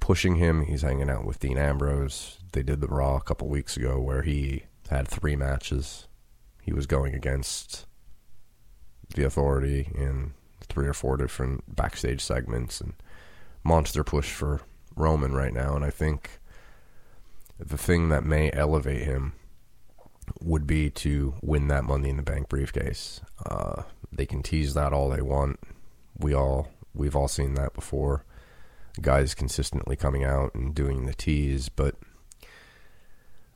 pushing 0.00 0.36
him. 0.36 0.64
He's 0.64 0.82
hanging 0.82 1.10
out 1.10 1.24
with 1.24 1.40
Dean 1.40 1.58
Ambrose. 1.58 2.38
They 2.52 2.62
did 2.62 2.80
the 2.80 2.88
Raw 2.88 3.16
a 3.16 3.22
couple 3.22 3.48
weeks 3.48 3.76
ago 3.76 4.00
where 4.00 4.22
he 4.22 4.64
had 4.90 5.08
three 5.08 5.36
matches. 5.36 6.06
He 6.62 6.72
was 6.72 6.86
going 6.86 7.14
against 7.14 7.86
the 9.14 9.24
Authority 9.24 9.90
in 9.94 10.34
three 10.60 10.86
or 10.86 10.94
four 10.94 11.16
different 11.16 11.76
backstage 11.76 12.22
segments 12.22 12.80
and 12.80 12.94
monster 13.64 14.04
push 14.04 14.32
for 14.32 14.60
Roman 14.94 15.32
right 15.32 15.52
now. 15.52 15.74
And 15.74 15.84
I 15.84 15.90
think 15.90 16.38
the 17.58 17.78
thing 17.78 18.08
that 18.10 18.24
may 18.24 18.50
elevate 18.52 19.02
him 19.02 19.32
would 20.40 20.66
be 20.66 20.90
to 20.90 21.34
win 21.42 21.68
that 21.68 21.84
Money 21.84 22.10
in 22.10 22.16
the 22.16 22.22
Bank 22.22 22.48
briefcase. 22.48 23.20
Uh, 23.44 23.82
they 24.12 24.26
can 24.26 24.42
tease 24.42 24.74
that 24.74 24.92
all 24.92 25.08
they 25.08 25.22
want. 25.22 25.58
We 26.18 26.34
all 26.34 26.68
we've 26.94 27.16
all 27.16 27.28
seen 27.28 27.54
that 27.54 27.74
before 27.74 28.24
guys 29.00 29.34
consistently 29.34 29.96
coming 29.96 30.22
out 30.24 30.54
and 30.54 30.74
doing 30.74 31.06
the 31.06 31.14
tease, 31.14 31.68
but 31.68 31.96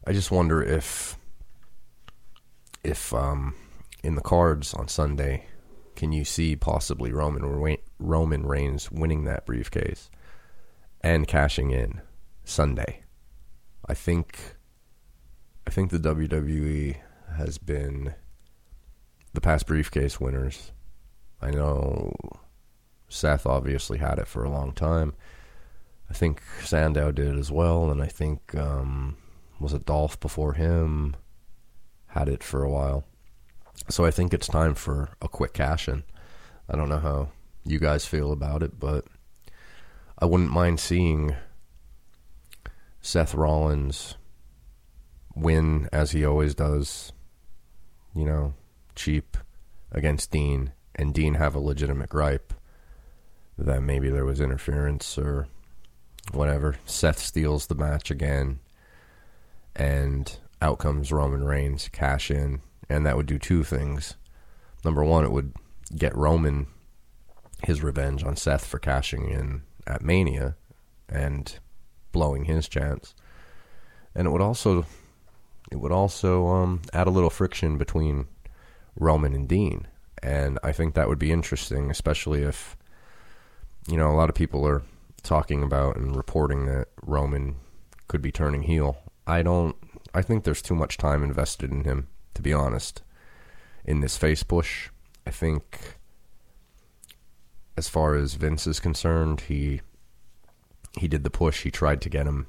I 0.06 0.12
just 0.12 0.30
wonder 0.30 0.62
if 0.62 1.16
if 2.82 3.12
um, 3.12 3.54
in 4.02 4.14
the 4.14 4.22
cards 4.22 4.74
on 4.74 4.88
Sunday, 4.88 5.46
can 5.98 6.12
you 6.12 6.24
see 6.24 6.54
possibly 6.54 7.10
Roman 7.10 7.76
Roman 7.98 8.46
Reigns 8.46 8.88
winning 8.88 9.24
that 9.24 9.44
briefcase 9.44 10.08
and 11.00 11.26
cashing 11.26 11.72
in 11.72 12.00
Sunday? 12.44 13.02
I 13.84 13.94
think 13.94 14.38
I 15.66 15.70
think 15.70 15.90
the 15.90 15.98
WWE 15.98 16.98
has 17.36 17.58
been 17.58 18.14
the 19.32 19.40
past 19.40 19.66
briefcase 19.66 20.20
winners. 20.20 20.70
I 21.42 21.50
know 21.50 22.14
Seth 23.08 23.44
obviously 23.44 23.98
had 23.98 24.20
it 24.20 24.28
for 24.28 24.44
a 24.44 24.50
long 24.50 24.70
time. 24.70 25.14
I 26.08 26.14
think 26.14 26.42
Sandow 26.62 27.10
did 27.10 27.36
as 27.36 27.50
well, 27.50 27.90
and 27.90 28.00
I 28.00 28.06
think 28.06 28.54
um, 28.54 29.16
was 29.58 29.72
it 29.72 29.84
Dolph 29.84 30.20
before 30.20 30.52
him 30.52 31.16
had 32.06 32.28
it 32.28 32.44
for 32.44 32.62
a 32.62 32.70
while. 32.70 33.04
So 33.88 34.04
I 34.04 34.10
think 34.10 34.34
it's 34.34 34.48
time 34.48 34.74
for 34.74 35.10
a 35.22 35.28
quick 35.28 35.52
cash 35.52 35.88
in. 35.88 36.04
I 36.68 36.76
don't 36.76 36.88
know 36.88 36.98
how 36.98 37.28
you 37.64 37.78
guys 37.78 38.06
feel 38.06 38.32
about 38.32 38.62
it, 38.62 38.78
but 38.78 39.06
I 40.18 40.26
wouldn't 40.26 40.50
mind 40.50 40.80
seeing 40.80 41.34
Seth 43.00 43.34
Rollins 43.34 44.16
win 45.34 45.88
as 45.92 46.10
he 46.10 46.24
always 46.24 46.54
does. 46.54 47.12
You 48.14 48.24
know, 48.24 48.54
cheap 48.94 49.36
against 49.92 50.30
Dean, 50.30 50.72
and 50.94 51.14
Dean 51.14 51.34
have 51.34 51.54
a 51.54 51.60
legitimate 51.60 52.08
gripe 52.08 52.52
that 53.56 53.82
maybe 53.82 54.08
there 54.10 54.24
was 54.24 54.40
interference 54.40 55.16
or 55.16 55.46
whatever. 56.32 56.76
Seth 56.84 57.18
steals 57.18 57.66
the 57.66 57.74
match 57.74 58.10
again, 58.10 58.58
and 59.74 60.38
out 60.60 60.78
comes 60.78 61.12
Roman 61.12 61.44
Reigns, 61.44 61.88
cash 61.88 62.30
in, 62.30 62.60
and 62.88 63.04
that 63.06 63.16
would 63.16 63.26
do 63.26 63.38
two 63.38 63.64
things. 63.64 64.14
Number 64.84 65.04
one, 65.04 65.24
it 65.24 65.32
would 65.32 65.54
get 65.96 66.16
Roman 66.16 66.66
his 67.64 67.82
revenge 67.82 68.22
on 68.22 68.36
Seth 68.36 68.64
for 68.64 68.78
cashing 68.78 69.28
in 69.28 69.62
at 69.86 70.02
Mania 70.02 70.56
and 71.08 71.58
blowing 72.12 72.44
his 72.44 72.68
chance, 72.68 73.14
and 74.14 74.26
it 74.26 74.30
would 74.30 74.40
also 74.42 74.86
it 75.70 75.76
would 75.76 75.92
also 75.92 76.46
um, 76.46 76.82
add 76.92 77.06
a 77.06 77.10
little 77.10 77.30
friction 77.30 77.78
between 77.78 78.26
Roman 78.96 79.34
and 79.34 79.48
Dean, 79.48 79.86
and 80.22 80.58
I 80.62 80.72
think 80.72 80.94
that 80.94 81.08
would 81.08 81.18
be 81.18 81.32
interesting, 81.32 81.90
especially 81.90 82.42
if 82.42 82.76
you 83.88 83.96
know, 83.96 84.10
a 84.10 84.14
lot 84.14 84.28
of 84.28 84.34
people 84.34 84.66
are 84.66 84.82
talking 85.22 85.62
about 85.62 85.96
and 85.96 86.14
reporting 86.14 86.66
that 86.66 86.88
Roman 87.02 87.56
could 88.06 88.22
be 88.22 88.30
turning 88.30 88.62
heel. 88.62 88.98
I 89.26 89.42
don't. 89.42 89.74
I 90.14 90.22
think 90.22 90.44
there's 90.44 90.62
too 90.62 90.74
much 90.74 90.98
time 90.98 91.22
invested 91.22 91.70
in 91.70 91.84
him, 91.84 92.08
to 92.38 92.42
be 92.42 92.52
honest, 92.52 93.02
in 93.84 93.98
this 93.98 94.16
face 94.16 94.44
push. 94.44 94.90
I 95.26 95.30
think, 95.30 95.96
as 97.76 97.88
far 97.88 98.14
as 98.14 98.34
Vince 98.34 98.64
is 98.64 98.78
concerned, 98.78 99.40
he 99.48 99.80
he 100.96 101.08
did 101.08 101.24
the 101.24 101.30
push. 101.30 101.64
He 101.64 101.72
tried 101.72 102.00
to 102.02 102.08
get 102.08 102.28
him 102.28 102.46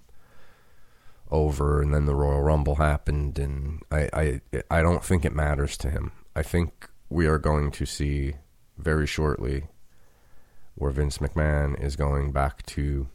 over, 1.31 1.81
and 1.81 1.91
then 1.91 2.05
the 2.05 2.13
Royal 2.13 2.43
Rumble 2.43 2.75
happened, 2.75 3.39
and 3.39 3.81
I 3.91 4.09
I 4.13 4.41
I 4.69 4.81
don't 4.83 5.03
think 5.03 5.25
it 5.25 5.33
matters 5.33 5.75
to 5.77 5.89
him. 5.89 6.11
I 6.35 6.43
think 6.43 6.87
we 7.09 7.25
are 7.25 7.39
going 7.39 7.71
to 7.71 7.85
see 7.87 8.35
very 8.77 9.07
shortly 9.07 9.69
where 10.75 10.91
Vince 10.91 11.17
McMahon 11.17 11.83
is 11.83 11.95
going 11.95 12.31
back 12.31 12.63
to 12.67 13.07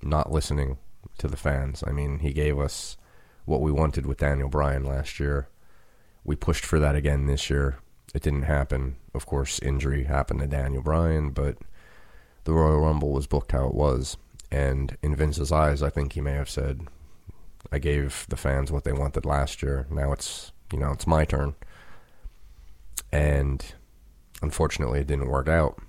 not 0.00 0.30
listening 0.30 0.78
to 1.18 1.26
the 1.26 1.36
fans. 1.36 1.82
I 1.84 1.90
mean, 1.90 2.20
he 2.20 2.32
gave 2.32 2.56
us 2.60 2.96
what 3.50 3.60
we 3.60 3.72
wanted 3.72 4.06
with 4.06 4.18
Daniel 4.18 4.48
Bryan 4.48 4.84
last 4.84 5.18
year. 5.18 5.48
We 6.22 6.36
pushed 6.36 6.64
for 6.64 6.78
that 6.78 6.94
again 6.94 7.26
this 7.26 7.50
year. 7.50 7.78
It 8.14 8.22
didn't 8.22 8.42
happen. 8.42 8.96
Of 9.12 9.26
course, 9.26 9.58
injury 9.58 10.04
happened 10.04 10.40
to 10.40 10.46
Daniel 10.46 10.82
Bryan, 10.82 11.30
but 11.30 11.58
the 12.44 12.52
Royal 12.52 12.80
Rumble 12.80 13.10
was 13.10 13.26
booked 13.26 13.52
how 13.52 13.66
it 13.66 13.74
was. 13.74 14.16
And 14.52 14.96
in 15.02 15.16
Vince's 15.16 15.50
eyes, 15.50 15.82
I 15.82 15.90
think 15.90 16.12
he 16.12 16.20
may 16.20 16.32
have 16.32 16.48
said, 16.48 16.86
I 17.72 17.78
gave 17.78 18.24
the 18.28 18.36
fans 18.36 18.70
what 18.70 18.84
they 18.84 18.92
wanted 18.92 19.26
last 19.26 19.62
year. 19.62 19.86
Now 19.90 20.12
it's, 20.12 20.52
you 20.72 20.78
know, 20.78 20.92
it's 20.92 21.06
my 21.06 21.24
turn. 21.24 21.54
And 23.12 23.64
unfortunately, 24.42 25.00
it 25.00 25.08
didn't 25.08 25.28
work 25.28 25.48
out 25.48 25.80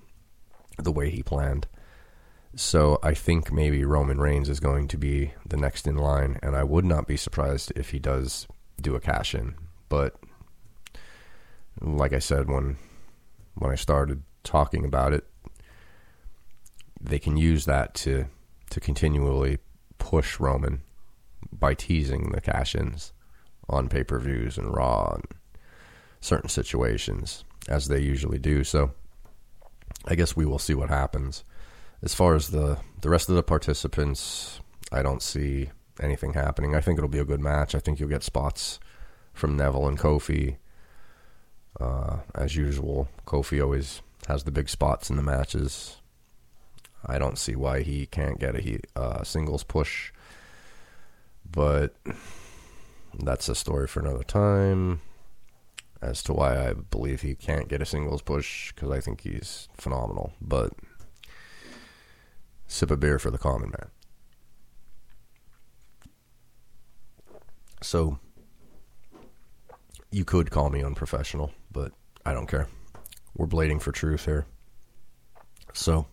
the 0.78 0.92
way 0.92 1.10
he 1.10 1.22
planned. 1.22 1.68
So 2.54 2.98
I 3.02 3.14
think 3.14 3.50
maybe 3.50 3.84
Roman 3.84 4.20
Reigns 4.20 4.48
is 4.48 4.60
going 4.60 4.88
to 4.88 4.98
be 4.98 5.32
the 5.46 5.56
next 5.56 5.86
in 5.86 5.96
line, 5.96 6.38
and 6.42 6.54
I 6.54 6.64
would 6.64 6.84
not 6.84 7.06
be 7.06 7.16
surprised 7.16 7.72
if 7.74 7.90
he 7.90 7.98
does 7.98 8.46
do 8.80 8.94
a 8.94 9.00
cash 9.00 9.34
in. 9.34 9.54
But 9.88 10.16
like 11.80 12.12
I 12.12 12.18
said 12.18 12.48
when 12.48 12.76
when 13.54 13.70
I 13.70 13.76
started 13.76 14.22
talking 14.44 14.84
about 14.84 15.12
it, 15.12 15.26
they 17.00 17.18
can 17.18 17.36
use 17.36 17.64
that 17.64 17.94
to 17.94 18.26
to 18.70 18.80
continually 18.80 19.58
push 19.98 20.38
Roman 20.38 20.82
by 21.52 21.74
teasing 21.74 22.32
the 22.32 22.40
cash-ins 22.40 23.12
on 23.68 23.88
pay-per-views 23.88 24.56
and 24.58 24.74
Raw 24.74 25.12
and 25.14 25.24
certain 26.20 26.48
situations 26.48 27.44
as 27.68 27.88
they 27.88 28.00
usually 28.00 28.38
do. 28.38 28.64
So 28.64 28.92
I 30.06 30.14
guess 30.14 30.34
we 30.34 30.46
will 30.46 30.58
see 30.58 30.74
what 30.74 30.88
happens. 30.88 31.44
As 32.02 32.14
far 32.14 32.34
as 32.34 32.48
the 32.48 32.78
the 33.00 33.08
rest 33.08 33.28
of 33.28 33.36
the 33.36 33.42
participants, 33.42 34.60
I 34.90 35.02
don't 35.02 35.22
see 35.22 35.70
anything 36.00 36.34
happening. 36.34 36.74
I 36.74 36.80
think 36.80 36.98
it'll 36.98 37.08
be 37.08 37.18
a 37.18 37.24
good 37.24 37.40
match. 37.40 37.74
I 37.74 37.78
think 37.78 38.00
you'll 38.00 38.08
get 38.08 38.22
spots 38.22 38.80
from 39.32 39.56
Neville 39.56 39.88
and 39.88 39.98
Kofi. 39.98 40.56
Uh, 41.80 42.18
as 42.34 42.54
usual, 42.54 43.08
Kofi 43.26 43.62
always 43.62 44.02
has 44.28 44.44
the 44.44 44.50
big 44.50 44.68
spots 44.68 45.10
in 45.10 45.16
the 45.16 45.22
matches. 45.22 45.96
I 47.04 47.18
don't 47.18 47.38
see 47.38 47.56
why 47.56 47.82
he 47.82 48.06
can't 48.06 48.38
get 48.38 48.54
a 48.54 48.80
uh, 48.94 49.24
singles 49.24 49.64
push, 49.64 50.12
but 51.50 51.96
that's 53.18 53.48
a 53.48 53.54
story 53.54 53.88
for 53.88 54.00
another 54.00 54.22
time. 54.22 55.00
As 56.00 56.22
to 56.24 56.32
why 56.32 56.68
I 56.68 56.72
believe 56.72 57.22
he 57.22 57.36
can't 57.36 57.68
get 57.68 57.80
a 57.80 57.86
singles 57.86 58.22
push, 58.22 58.72
because 58.72 58.90
I 58.90 59.00
think 59.00 59.20
he's 59.20 59.68
phenomenal. 59.76 60.32
But 60.40 60.72
sip 62.72 62.90
a 62.90 62.96
beer 62.96 63.18
for 63.18 63.30
the 63.30 63.36
common 63.36 63.68
man. 63.68 63.90
So 67.82 68.18
you 70.10 70.24
could 70.24 70.50
call 70.50 70.70
me 70.70 70.82
unprofessional, 70.82 71.52
but 71.70 71.92
I 72.24 72.32
don't 72.32 72.46
care. 72.46 72.68
We're 73.36 73.46
blading 73.46 73.82
for 73.82 73.92
truth 73.92 74.24
here. 74.24 74.46
So 75.74 76.06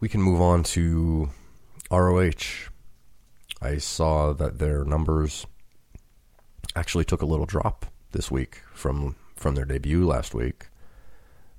we 0.00 0.08
can 0.08 0.22
move 0.22 0.40
on 0.40 0.62
to 0.64 1.28
ROH. 1.90 2.70
I 3.60 3.76
saw 3.76 4.32
that 4.32 4.58
their 4.58 4.84
numbers 4.84 5.46
actually 6.74 7.04
took 7.04 7.20
a 7.20 7.26
little 7.26 7.46
drop 7.46 7.84
this 8.12 8.30
week 8.30 8.62
from 8.72 9.16
from 9.36 9.54
their 9.56 9.66
debut 9.66 10.06
last 10.06 10.34
week. 10.34 10.68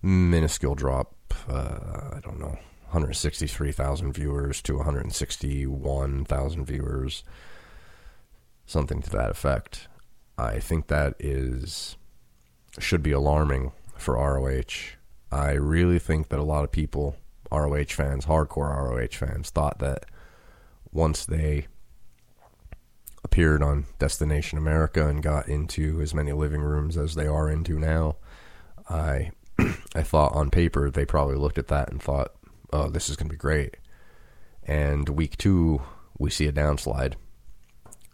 Minuscule 0.01 0.73
drop. 0.73 1.13
Uh, 1.47 2.15
I 2.15 2.19
don't 2.23 2.39
know, 2.39 2.57
163,000 2.91 4.13
viewers 4.13 4.61
to 4.61 4.75
161,000 4.75 6.65
viewers, 6.65 7.23
something 8.65 9.01
to 9.01 9.09
that 9.09 9.31
effect. 9.31 9.87
I 10.37 10.59
think 10.59 10.87
that 10.87 11.15
is 11.19 11.95
should 12.79 13.01
be 13.01 13.11
alarming 13.11 13.71
for 13.97 14.15
ROH. 14.15 14.97
I 15.31 15.51
really 15.51 15.99
think 15.99 16.29
that 16.29 16.39
a 16.39 16.43
lot 16.43 16.63
of 16.63 16.71
people, 16.71 17.15
ROH 17.51 17.85
fans, 17.89 18.25
hardcore 18.25 18.75
ROH 18.75 19.15
fans, 19.15 19.49
thought 19.49 19.79
that 19.79 20.05
once 20.91 21.25
they 21.25 21.67
appeared 23.23 23.63
on 23.63 23.85
Destination 23.99 24.57
America 24.57 25.07
and 25.07 25.23
got 25.23 25.47
into 25.47 26.01
as 26.01 26.13
many 26.13 26.33
living 26.33 26.61
rooms 26.61 26.97
as 26.97 27.15
they 27.15 27.27
are 27.27 27.49
into 27.49 27.79
now, 27.79 28.17
I 28.89 29.31
I 29.95 30.03
thought 30.03 30.33
on 30.33 30.49
paper 30.49 30.89
they 30.89 31.05
probably 31.05 31.35
looked 31.35 31.57
at 31.57 31.67
that 31.67 31.89
and 31.89 32.01
thought, 32.01 32.33
"Oh, 32.71 32.89
this 32.89 33.09
is 33.09 33.15
going 33.15 33.27
to 33.27 33.33
be 33.33 33.37
great." 33.37 33.77
And 34.63 35.09
week 35.09 35.37
2 35.37 35.81
we 36.17 36.29
see 36.29 36.47
a 36.47 36.53
downslide. 36.53 37.15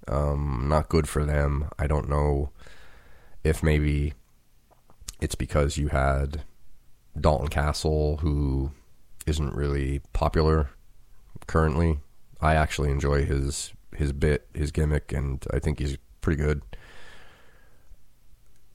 Um, 0.08 0.68
not 0.70 0.88
good 0.88 1.10
for 1.10 1.26
them. 1.26 1.70
I 1.78 1.88
don't 1.88 2.08
know 2.08 2.52
if 3.44 3.62
maybe 3.62 4.14
it's 5.20 5.36
because 5.36 5.78
you 5.78 5.90
had 5.90 6.44
Dalton 7.20 7.50
Castle, 7.50 8.18
who 8.18 8.72
isn't 9.26 9.54
really 9.54 10.00
popular 10.14 10.70
currently. 11.48 12.00
I 12.40 12.56
actually 12.56 12.92
enjoy 12.92 13.26
his 13.26 13.74
his 13.96 14.14
bit, 14.14 14.48
his 14.54 14.72
gimmick, 14.72 15.12
and 15.12 15.44
I 15.52 15.60
think 15.60 15.80
he's 15.80 15.98
pretty 16.22 16.42
good 16.42 16.62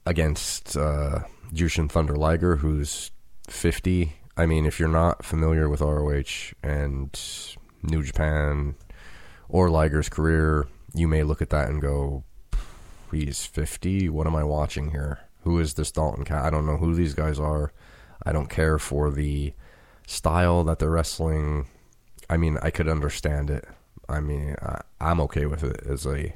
against 0.05 0.75
uh, 0.75 1.19
Jushin 1.53 1.89
Thunder 1.89 2.15
Liger, 2.15 2.57
who's 2.57 3.11
50. 3.47 4.13
I 4.35 4.45
mean, 4.45 4.65
if 4.65 4.79
you're 4.79 4.89
not 4.89 5.23
familiar 5.23 5.69
with 5.69 5.81
ROH 5.81 6.53
and 6.63 7.19
New 7.83 8.03
Japan 8.03 8.75
or 9.47 9.69
Liger's 9.69 10.09
career, 10.09 10.67
you 10.93 11.07
may 11.07 11.23
look 11.23 11.41
at 11.41 11.51
that 11.51 11.69
and 11.69 11.81
go, 11.81 12.23
he's 13.11 13.45
50. 13.45 14.09
What 14.09 14.25
am 14.25 14.35
I 14.35 14.43
watching 14.43 14.91
here? 14.91 15.19
Who 15.43 15.59
is 15.59 15.75
this 15.75 15.91
Dalton 15.91 16.25
Cat? 16.25 16.45
I 16.45 16.49
don't 16.49 16.65
know 16.65 16.77
who 16.77 16.95
these 16.95 17.13
guys 17.13 17.39
are. 17.39 17.73
I 18.25 18.31
don't 18.31 18.49
care 18.49 18.79
for 18.79 19.11
the 19.11 19.53
style 20.07 20.63
that 20.63 20.79
they're 20.79 20.89
wrestling. 20.89 21.67
I 22.29 22.37
mean, 22.37 22.57
I 22.61 22.71
could 22.71 22.87
understand 22.87 23.49
it. 23.49 23.67
I 24.09 24.19
mean, 24.19 24.55
I, 24.61 24.81
I'm 24.99 25.19
okay 25.21 25.45
with 25.45 25.63
it 25.63 25.81
as 25.85 26.05
a 26.05 26.35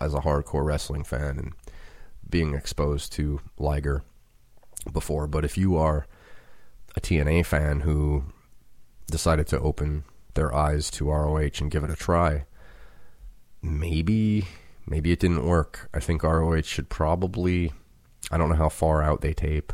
as 0.00 0.12
a 0.12 0.20
hardcore 0.20 0.64
wrestling 0.64 1.04
fan 1.04 1.38
and 1.38 1.52
being 2.28 2.54
exposed 2.54 3.12
to 3.12 3.40
Liger 3.58 4.02
before. 4.92 5.26
But 5.26 5.44
if 5.44 5.56
you 5.56 5.76
are 5.76 6.06
a 6.94 7.00
TNA 7.00 7.46
fan 7.46 7.80
who 7.80 8.24
decided 9.10 9.46
to 9.48 9.60
open 9.60 10.04
their 10.34 10.54
eyes 10.54 10.90
to 10.90 11.10
ROH 11.10 11.60
and 11.60 11.70
give 11.70 11.84
it 11.84 11.90
a 11.90 11.96
try, 11.96 12.44
maybe 13.62 14.46
maybe 14.86 15.12
it 15.12 15.20
didn't 15.20 15.46
work. 15.46 15.88
I 15.94 16.00
think 16.00 16.22
ROH 16.22 16.62
should 16.62 16.88
probably 16.88 17.72
I 18.30 18.38
don't 18.38 18.48
know 18.48 18.56
how 18.56 18.68
far 18.68 19.02
out 19.02 19.20
they 19.20 19.34
tape, 19.34 19.72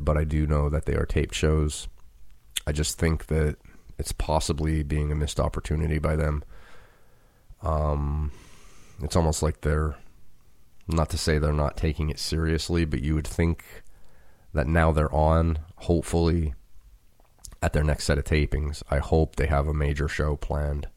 but 0.00 0.16
I 0.16 0.24
do 0.24 0.46
know 0.46 0.68
that 0.68 0.86
they 0.86 0.94
are 0.94 1.06
taped 1.06 1.34
shows. 1.34 1.88
I 2.66 2.72
just 2.72 2.98
think 2.98 3.26
that 3.26 3.56
it's 3.98 4.12
possibly 4.12 4.82
being 4.82 5.12
a 5.12 5.14
missed 5.14 5.40
opportunity 5.40 5.98
by 5.98 6.16
them. 6.16 6.44
Um, 7.62 8.32
it's 9.02 9.16
almost 9.16 9.42
like 9.42 9.60
they're 9.60 9.96
not 10.88 11.10
to 11.10 11.18
say 11.18 11.38
they're 11.38 11.52
not 11.52 11.76
taking 11.76 12.10
it 12.10 12.18
seriously, 12.18 12.84
but 12.84 13.02
you 13.02 13.14
would 13.14 13.26
think 13.26 13.64
that 14.52 14.66
now 14.66 14.92
they're 14.92 15.14
on, 15.14 15.58
hopefully, 15.76 16.54
at 17.62 17.72
their 17.72 17.84
next 17.84 18.04
set 18.04 18.18
of 18.18 18.24
tapings. 18.24 18.82
I 18.90 18.98
hope 18.98 19.36
they 19.36 19.46
have 19.46 19.66
a 19.66 19.74
major 19.74 20.08
show 20.08 20.36
planned. 20.36 20.88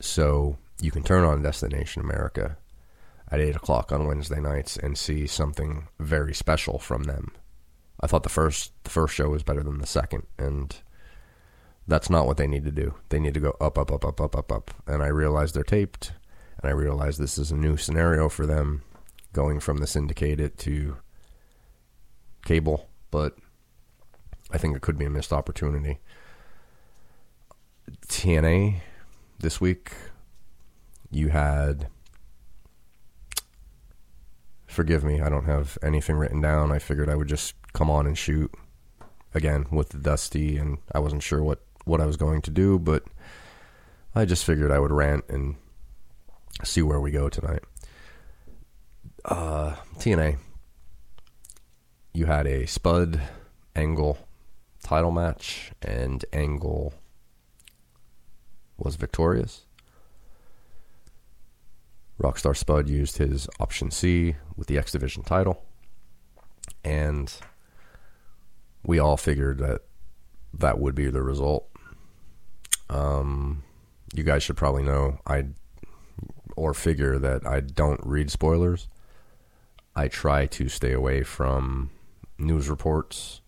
So 0.00 0.58
you 0.80 0.90
can 0.90 1.02
turn 1.02 1.24
on 1.24 1.42
Destination 1.42 2.02
America 2.02 2.56
at 3.30 3.40
8 3.40 3.56
o'clock 3.56 3.92
on 3.92 4.06
Wednesday 4.06 4.40
nights 4.40 4.76
and 4.76 4.98
see 4.98 5.26
something 5.26 5.88
very 5.98 6.34
special 6.34 6.78
from 6.78 7.04
them. 7.04 7.32
I 8.00 8.06
thought 8.06 8.24
the 8.24 8.28
first 8.28 8.72
the 8.84 8.90
first 8.90 9.14
show 9.14 9.28
was 9.28 9.44
better 9.44 9.62
than 9.62 9.78
the 9.78 9.86
second, 9.86 10.26
and 10.38 10.76
that's 11.86 12.10
not 12.10 12.26
what 12.26 12.36
they 12.36 12.48
need 12.48 12.64
to 12.64 12.72
do. 12.72 12.94
They 13.10 13.20
need 13.20 13.34
to 13.34 13.40
go 13.40 13.56
up, 13.60 13.78
up, 13.78 13.92
up, 13.92 14.04
up, 14.04 14.20
up, 14.20 14.36
up, 14.36 14.52
up. 14.52 14.70
And 14.86 15.02
I 15.02 15.06
realize 15.06 15.52
they're 15.52 15.62
taped, 15.62 16.12
and 16.60 16.68
I 16.68 16.72
realize 16.72 17.16
this 17.16 17.38
is 17.38 17.52
a 17.52 17.56
new 17.56 17.76
scenario 17.76 18.28
for 18.28 18.44
them, 18.44 18.82
going 19.32 19.60
from 19.60 19.78
the 19.78 19.86
syndicated 19.86 20.58
to 20.58 20.96
cable. 22.44 22.88
But 23.10 23.36
I 24.50 24.58
think 24.58 24.76
it 24.76 24.82
could 24.82 24.98
be 24.98 25.04
a 25.04 25.10
missed 25.10 25.32
opportunity. 25.32 26.00
TNA 28.06 28.80
this 29.38 29.60
week, 29.60 29.92
you 31.10 31.28
had. 31.28 31.88
Forgive 34.66 35.04
me, 35.04 35.20
I 35.20 35.28
don't 35.28 35.44
have 35.44 35.76
anything 35.82 36.16
written 36.16 36.40
down. 36.40 36.72
I 36.72 36.78
figured 36.78 37.10
I 37.10 37.14
would 37.14 37.28
just 37.28 37.54
come 37.74 37.90
on 37.90 38.06
and 38.06 38.16
shoot 38.16 38.50
again 39.34 39.66
with 39.70 40.02
Dusty, 40.02 40.56
and 40.56 40.78
I 40.94 40.98
wasn't 40.98 41.22
sure 41.22 41.42
what, 41.42 41.60
what 41.84 42.00
I 42.00 42.06
was 42.06 42.16
going 42.16 42.40
to 42.42 42.50
do, 42.50 42.78
but 42.78 43.04
I 44.14 44.24
just 44.24 44.46
figured 44.46 44.70
I 44.70 44.78
would 44.78 44.90
rant 44.90 45.24
and 45.28 45.56
see 46.64 46.80
where 46.80 47.00
we 47.00 47.10
go 47.10 47.28
tonight. 47.28 47.62
Uh, 49.24 49.76
TNA, 49.98 50.38
you 52.12 52.26
had 52.26 52.46
a 52.46 52.66
Spud 52.66 53.20
Angle 53.74 54.18
title 54.82 55.10
match, 55.10 55.72
and 55.80 56.24
Angle 56.32 56.92
was 58.76 58.96
victorious. 58.96 59.64
Rockstar 62.20 62.56
Spud 62.56 62.88
used 62.88 63.18
his 63.18 63.48
option 63.58 63.90
C 63.90 64.36
with 64.56 64.68
the 64.68 64.78
X 64.78 64.92
Division 64.92 65.22
title, 65.22 65.64
and 66.84 67.32
we 68.84 68.98
all 68.98 69.16
figured 69.16 69.58
that 69.58 69.80
that 70.52 70.78
would 70.78 70.94
be 70.94 71.08
the 71.08 71.22
result. 71.22 71.68
Um, 72.90 73.62
you 74.14 74.22
guys 74.22 74.42
should 74.42 74.56
probably 74.56 74.82
know 74.82 75.18
I 75.26 75.46
or 76.56 76.74
figure 76.74 77.18
that 77.18 77.46
I 77.46 77.60
don't 77.60 78.00
read 78.04 78.30
spoilers. 78.30 78.88
I 79.96 80.08
try 80.08 80.46
to 80.46 80.68
stay 80.68 80.92
away 80.92 81.22
from 81.22 81.90
news 82.38 82.68
reports. 82.68 83.40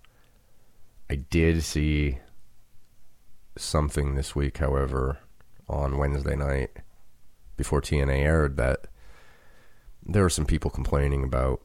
I 1.11 1.17
did 1.17 1.63
see 1.63 2.19
something 3.57 4.15
this 4.15 4.35
week, 4.35 4.59
however, 4.59 5.19
on 5.69 5.99
Wednesday 5.99 6.37
night 6.37 6.71
before 7.57 7.81
TNA 7.81 8.19
aired 8.19 8.57
that 8.57 8.87
there 10.05 10.23
were 10.23 10.31
some 10.31 10.47
people 10.47 10.71
complaining 10.71 11.25
about 11.25 11.61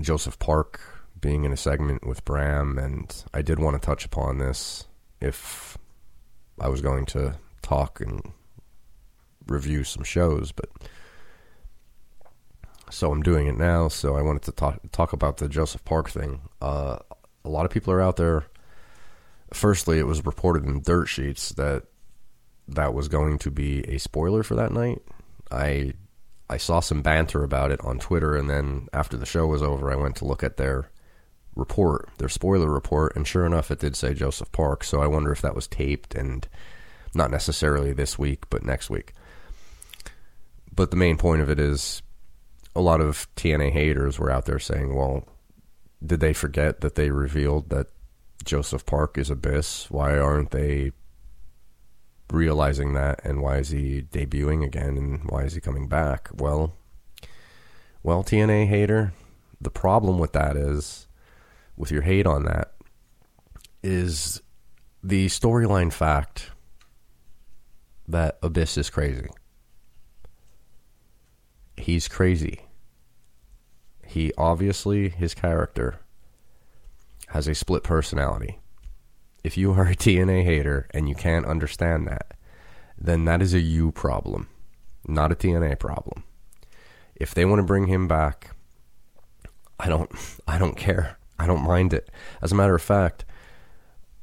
Joseph 0.00 0.38
Park 0.38 0.80
being 1.20 1.44
in 1.44 1.52
a 1.52 1.56
segment 1.56 2.06
with 2.06 2.24
Bram, 2.24 2.78
and 2.78 3.24
I 3.32 3.42
did 3.42 3.58
want 3.58 3.80
to 3.80 3.86
touch 3.86 4.04
upon 4.04 4.38
this 4.38 4.86
if 5.20 5.78
I 6.60 6.68
was 6.68 6.80
going 6.80 7.06
to 7.06 7.36
talk 7.62 8.00
and 8.00 8.32
review 9.46 9.84
some 9.84 10.02
shows, 10.02 10.52
but 10.52 10.68
so 12.92 13.10
I'm 13.10 13.22
doing 13.22 13.46
it 13.46 13.56
now. 13.56 13.88
So 13.88 14.16
I 14.16 14.22
wanted 14.22 14.42
to 14.42 14.52
talk 14.52 14.80
talk 14.92 15.12
about 15.12 15.38
the 15.38 15.48
Joseph 15.48 15.84
Park 15.84 16.10
thing. 16.10 16.40
Uh, 16.60 16.98
a 17.44 17.48
lot 17.48 17.64
of 17.64 17.70
people 17.70 17.92
are 17.92 18.02
out 18.02 18.16
there. 18.16 18.44
Firstly, 19.52 19.98
it 19.98 20.06
was 20.06 20.24
reported 20.24 20.64
in 20.64 20.82
dirt 20.82 21.06
sheets 21.06 21.50
that 21.50 21.84
that 22.68 22.94
was 22.94 23.08
going 23.08 23.38
to 23.38 23.50
be 23.50 23.80
a 23.84 23.98
spoiler 23.98 24.42
for 24.42 24.54
that 24.54 24.72
night. 24.72 25.02
I 25.50 25.94
I 26.48 26.58
saw 26.58 26.80
some 26.80 27.02
banter 27.02 27.42
about 27.42 27.70
it 27.70 27.80
on 27.80 27.98
Twitter, 27.98 28.36
and 28.36 28.48
then 28.48 28.88
after 28.92 29.16
the 29.16 29.26
show 29.26 29.46
was 29.46 29.62
over, 29.62 29.90
I 29.90 29.96
went 29.96 30.16
to 30.16 30.26
look 30.26 30.42
at 30.42 30.58
their 30.58 30.90
report, 31.54 32.10
their 32.18 32.28
spoiler 32.28 32.70
report, 32.70 33.16
and 33.16 33.26
sure 33.26 33.46
enough, 33.46 33.70
it 33.70 33.80
did 33.80 33.96
say 33.96 34.14
Joseph 34.14 34.52
Park. 34.52 34.84
So 34.84 35.00
I 35.00 35.06
wonder 35.06 35.32
if 35.32 35.42
that 35.42 35.54
was 35.54 35.66
taped 35.66 36.14
and 36.14 36.46
not 37.14 37.30
necessarily 37.30 37.92
this 37.92 38.18
week, 38.18 38.48
but 38.50 38.64
next 38.64 38.90
week. 38.90 39.14
But 40.74 40.90
the 40.90 40.96
main 40.96 41.18
point 41.18 41.42
of 41.42 41.50
it 41.50 41.58
is 41.58 42.02
a 42.74 42.80
lot 42.80 43.00
of 43.00 43.28
TNA 43.36 43.72
haters 43.72 44.18
were 44.18 44.30
out 44.30 44.46
there 44.46 44.58
saying, 44.58 44.94
well, 44.94 45.26
did 46.04 46.20
they 46.20 46.32
forget 46.32 46.80
that 46.80 46.94
they 46.94 47.10
revealed 47.10 47.70
that 47.70 47.88
Joseph 48.44 48.86
Park 48.86 49.18
is 49.18 49.30
Abyss? 49.30 49.90
Why 49.90 50.18
aren't 50.18 50.50
they 50.50 50.92
realizing 52.30 52.94
that 52.94 53.20
and 53.24 53.42
why 53.42 53.58
is 53.58 53.68
he 53.68 54.02
debuting 54.10 54.64
again 54.64 54.96
and 54.96 55.30
why 55.30 55.42
is 55.42 55.54
he 55.54 55.60
coming 55.60 55.86
back? 55.86 56.28
Well, 56.34 56.74
well, 58.02 58.24
TNA 58.24 58.66
hater, 58.66 59.12
the 59.60 59.70
problem 59.70 60.18
with 60.18 60.32
that 60.32 60.56
is 60.56 61.06
with 61.76 61.90
your 61.90 62.02
hate 62.02 62.26
on 62.26 62.44
that 62.44 62.72
is 63.82 64.40
the 65.02 65.26
storyline 65.26 65.92
fact 65.92 66.50
that 68.08 68.38
Abyss 68.42 68.76
is 68.76 68.90
crazy. 68.90 69.28
He's 71.76 72.08
crazy. 72.08 72.60
He 74.06 74.32
obviously, 74.36 75.08
his 75.08 75.34
character 75.34 76.00
has 77.28 77.48
a 77.48 77.54
split 77.54 77.82
personality. 77.82 78.58
If 79.42 79.56
you 79.56 79.72
are 79.72 79.86
a 79.86 79.96
TNA 79.96 80.44
hater 80.44 80.86
and 80.92 81.08
you 81.08 81.14
can't 81.14 81.46
understand 81.46 82.06
that, 82.06 82.34
then 82.98 83.24
that 83.24 83.42
is 83.42 83.54
a 83.54 83.60
you 83.60 83.90
problem, 83.90 84.48
not 85.06 85.32
a 85.32 85.34
TNA 85.34 85.78
problem. 85.78 86.24
If 87.14 87.34
they 87.34 87.44
want 87.44 87.58
to 87.58 87.64
bring 87.64 87.86
him 87.86 88.06
back, 88.06 88.54
I 89.78 89.88
don't 89.88 90.10
I 90.46 90.58
don't 90.58 90.76
care. 90.76 91.18
I 91.38 91.46
don't 91.46 91.66
mind 91.66 91.92
it. 91.92 92.10
As 92.40 92.52
a 92.52 92.54
matter 92.54 92.74
of 92.74 92.82
fact, 92.82 93.24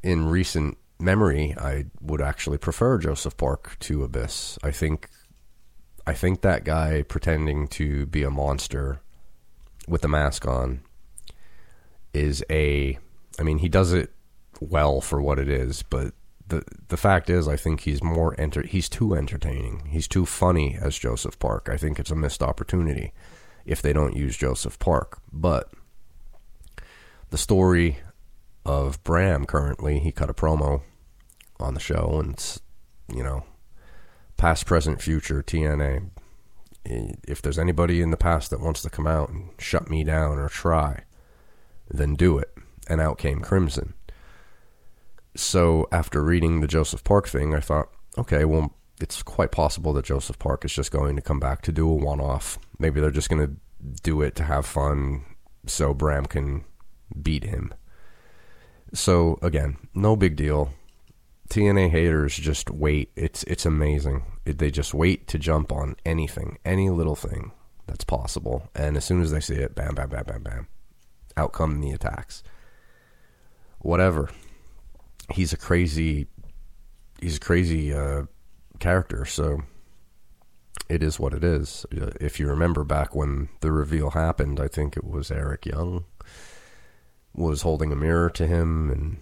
in 0.02 0.28
recent 0.28 0.78
memory, 1.00 1.56
I 1.58 1.86
would 2.00 2.22
actually 2.22 2.58
prefer 2.58 2.98
Joseph 2.98 3.36
Park 3.36 3.78
to 3.82 4.04
Abyss. 4.04 4.58
I 4.64 4.72
think 4.72 5.10
I 6.10 6.14
think 6.14 6.42
that 6.42 6.64
guy 6.64 7.04
pretending 7.04 7.68
to 7.68 8.08
be 8.08 8.24
a 8.24 8.32
monster 8.32 9.00
with 9.88 10.02
the 10.02 10.08
mask 10.08 10.48
on 10.48 10.82
is 12.16 12.44
a 12.50 12.98
I 13.38 13.44
mean, 13.44 13.60
he 13.60 13.70
does 13.70 13.94
it 13.94 14.12
well 14.60 15.02
for 15.02 15.22
what 15.22 15.38
it 15.38 15.48
is, 15.48 15.84
but 15.84 16.16
the 16.48 16.64
the 16.88 16.98
fact 16.98 17.30
is 17.30 17.48
I 17.48 17.56
think 17.56 17.82
he's 17.82 18.02
more 18.02 18.34
enter 18.40 18.64
he's 18.64 18.90
too 18.90 19.14
entertaining. 19.14 19.86
He's 19.92 20.08
too 20.08 20.26
funny 20.26 20.76
as 20.82 20.98
Joseph 20.98 21.38
Park. 21.38 21.70
I 21.72 21.78
think 21.78 22.00
it's 22.00 22.10
a 22.10 22.16
missed 22.16 22.42
opportunity 22.42 23.14
if 23.64 23.80
they 23.80 23.94
don't 23.94 24.16
use 24.16 24.36
Joseph 24.36 24.80
Park. 24.80 25.20
But 25.32 25.72
the 27.30 27.38
story 27.38 28.00
of 28.66 29.04
Bram 29.04 29.46
currently, 29.46 30.00
he 30.00 30.12
cut 30.12 30.32
a 30.32 30.34
promo 30.34 30.82
on 31.60 31.76
the 31.76 31.80
show 31.80 32.20
and 32.20 32.60
you 33.14 33.22
know, 33.22 33.44
past, 34.40 34.66
present, 34.66 35.02
future, 35.02 35.44
TNA. 35.44 36.10
If 36.86 37.42
there's 37.42 37.60
anybody 37.60 38.02
in 38.02 38.10
the 38.10 38.18
past 38.18 38.50
that 38.50 38.62
wants 38.62 38.82
to 38.82 38.90
come 38.90 39.06
out 39.06 39.30
and 39.30 39.52
shut 39.60 39.90
me 39.90 40.04
down 40.04 40.40
or 40.40 40.50
try, 40.50 41.04
then 41.92 42.16
do 42.16 42.40
it. 42.40 42.52
And 42.88 43.00
out 43.02 43.20
came 43.20 43.42
Crimson. 43.42 43.94
So 45.36 45.88
after 45.92 46.24
reading 46.24 46.62
the 46.62 46.68
Joseph 46.68 47.04
Park 47.04 47.28
thing, 47.28 47.54
I 47.54 47.60
thought, 47.60 47.90
okay, 48.18 48.46
well, 48.46 48.74
it's 49.00 49.22
quite 49.22 49.52
possible 49.52 49.94
that 49.94 50.06
Joseph 50.06 50.40
Park 50.40 50.66
is 50.66 50.74
just 50.74 50.92
going 50.92 51.16
to 51.18 51.22
come 51.22 51.40
back 51.40 51.62
to 51.64 51.72
do 51.72 51.88
a 51.88 51.94
one 51.94 52.22
off. 52.22 52.58
Maybe 52.80 53.00
they're 53.00 53.12
just 53.12 53.30
going 53.30 53.46
to 53.46 53.56
do 54.02 54.22
it 54.22 54.36
to 54.38 54.44
have 54.44 54.66
fun 54.66 55.26
so 55.66 55.94
Bram 55.94 56.26
can 56.26 56.64
beat 57.22 57.44
him. 57.44 57.74
So 58.94 59.38
again, 59.42 59.78
no 59.94 60.16
big 60.16 60.36
deal. 60.36 60.74
TNA 61.50 61.90
haters 61.90 62.36
just 62.36 62.70
wait. 62.70 63.12
It's 63.16 63.44
it's 63.44 63.66
amazing. 63.66 64.24
It, 64.46 64.60
they 64.60 64.70
just 64.72 64.94
wait 64.94 65.28
to 65.28 65.40
jump 65.40 65.72
on 65.72 65.96
anything, 66.06 66.58
any 66.64 66.90
little 66.90 67.16
thing 67.16 67.52
that's 67.88 68.04
possible, 68.04 68.70
and 68.76 68.96
as 68.96 69.06
soon 69.06 69.22
as 69.22 69.32
they 69.32 69.40
see 69.40 69.56
it, 69.56 69.74
bam, 69.76 69.96
bam, 69.96 70.10
bam, 70.10 70.24
bam, 70.26 70.44
bam, 70.44 70.68
out 71.36 71.54
come 71.54 71.82
the 71.82 71.92
attacks. 71.92 72.44
Whatever. 73.80 74.30
He's 75.32 75.54
a 75.54 75.58
crazy. 75.58 76.28
He's 77.20 77.38
a 77.38 77.42
crazy 77.42 77.94
uh, 77.94 78.24
character. 78.80 79.26
So 79.26 79.64
it 80.88 81.04
is 81.04 81.20
what 81.20 81.34
it 81.34 81.44
is. 81.44 81.86
Uh, 81.96 82.12
If 82.22 82.40
you 82.40 82.48
remember 82.48 82.84
back 82.84 83.16
when 83.16 83.50
the 83.62 83.72
reveal 83.72 84.12
happened, 84.12 84.60
I 84.60 84.68
think 84.68 84.96
it 84.96 85.04
was 85.04 85.32
Eric 85.32 85.66
Young 85.66 86.06
was 87.34 87.62
holding 87.62 87.92
a 87.92 87.96
mirror 87.96 88.30
to 88.30 88.48
him 88.48 88.90
and 88.90 89.18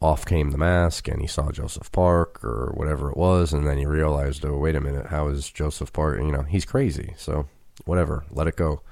off 0.00 0.26
came 0.26 0.50
the 0.50 0.58
mask 0.58 1.08
and 1.08 1.20
he 1.20 1.26
saw 1.26 1.50
Joseph 1.50 1.90
Park 1.90 2.44
or 2.44 2.72
whatever 2.74 3.10
it 3.10 3.16
was 3.16 3.52
and 3.52 3.66
then 3.66 3.78
he 3.78 3.86
realized 3.86 4.44
oh 4.44 4.58
wait 4.58 4.74
a 4.76 4.80
minute 4.80 5.06
how 5.06 5.28
is 5.28 5.50
Joseph 5.50 5.92
Park 5.92 6.18
you 6.18 6.32
know 6.32 6.42
he's 6.42 6.64
crazy 6.64 7.14
so 7.16 7.48
whatever 7.84 8.24
let 8.30 8.46
it 8.46 8.56
go 8.56 8.82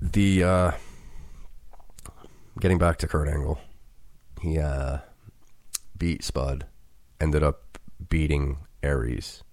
the 0.00 0.42
uh 0.42 0.70
getting 2.58 2.78
back 2.78 2.96
to 2.98 3.06
Kurt 3.06 3.28
Angle 3.28 3.60
he 4.40 4.58
uh 4.58 4.98
beat 5.96 6.24
Spud 6.24 6.66
ended 7.20 7.42
up 7.42 7.78
beating 8.08 8.58
Aries 8.82 9.44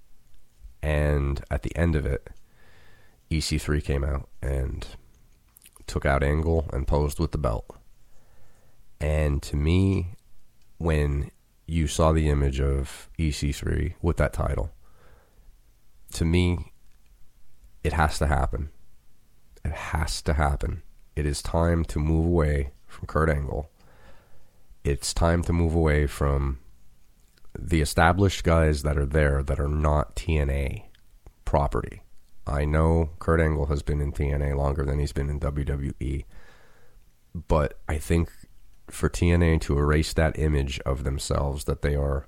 and 0.81 1.43
at 1.51 1.63
the 1.63 1.75
end 1.75 1.95
of 1.95 2.05
it 2.05 2.29
EC3 3.29 3.83
came 3.83 4.03
out 4.03 4.29
and 4.41 4.87
took 5.85 6.05
out 6.05 6.23
Angle 6.23 6.69
and 6.71 6.87
posed 6.87 7.19
with 7.19 7.31
the 7.31 7.37
belt. 7.37 7.76
And 8.99 9.41
to 9.43 9.55
me, 9.55 10.15
when 10.77 11.31
you 11.65 11.87
saw 11.87 12.11
the 12.11 12.29
image 12.29 12.59
of 12.59 13.09
EC3 13.19 13.93
with 14.01 14.17
that 14.17 14.33
title, 14.33 14.71
to 16.13 16.25
me, 16.25 16.71
it 17.83 17.93
has 17.93 18.17
to 18.19 18.27
happen. 18.27 18.69
It 19.63 19.71
has 19.71 20.21
to 20.23 20.33
happen. 20.33 20.81
It 21.15 21.25
is 21.25 21.41
time 21.41 21.83
to 21.85 21.99
move 21.99 22.25
away 22.25 22.71
from 22.85 23.07
Kurt 23.07 23.29
Angle. 23.29 23.69
It's 24.83 25.13
time 25.13 25.43
to 25.43 25.53
move 25.53 25.75
away 25.75 26.07
from 26.07 26.59
the 27.57 27.81
established 27.81 28.43
guys 28.43 28.83
that 28.83 28.97
are 28.97 29.05
there 29.05 29.43
that 29.43 29.59
are 29.59 29.67
not 29.67 30.15
TNA 30.15 30.83
property. 31.43 32.01
I 32.45 32.65
know 32.65 33.09
Kurt 33.19 33.41
Angle 33.41 33.65
has 33.65 33.81
been 33.81 33.99
in 33.99 34.13
TNA 34.13 34.55
longer 34.55 34.85
than 34.85 34.99
he's 34.99 35.11
been 35.11 35.29
in 35.29 35.39
WWE, 35.39 36.23
but 37.47 37.79
I 37.89 37.97
think 37.97 38.31
for 38.89 39.09
TNA 39.09 39.61
to 39.61 39.77
erase 39.77 40.13
that 40.13 40.39
image 40.39 40.79
of 40.81 41.03
themselves 41.03 41.65
that 41.65 41.81
they 41.81 41.95
are 41.95 42.27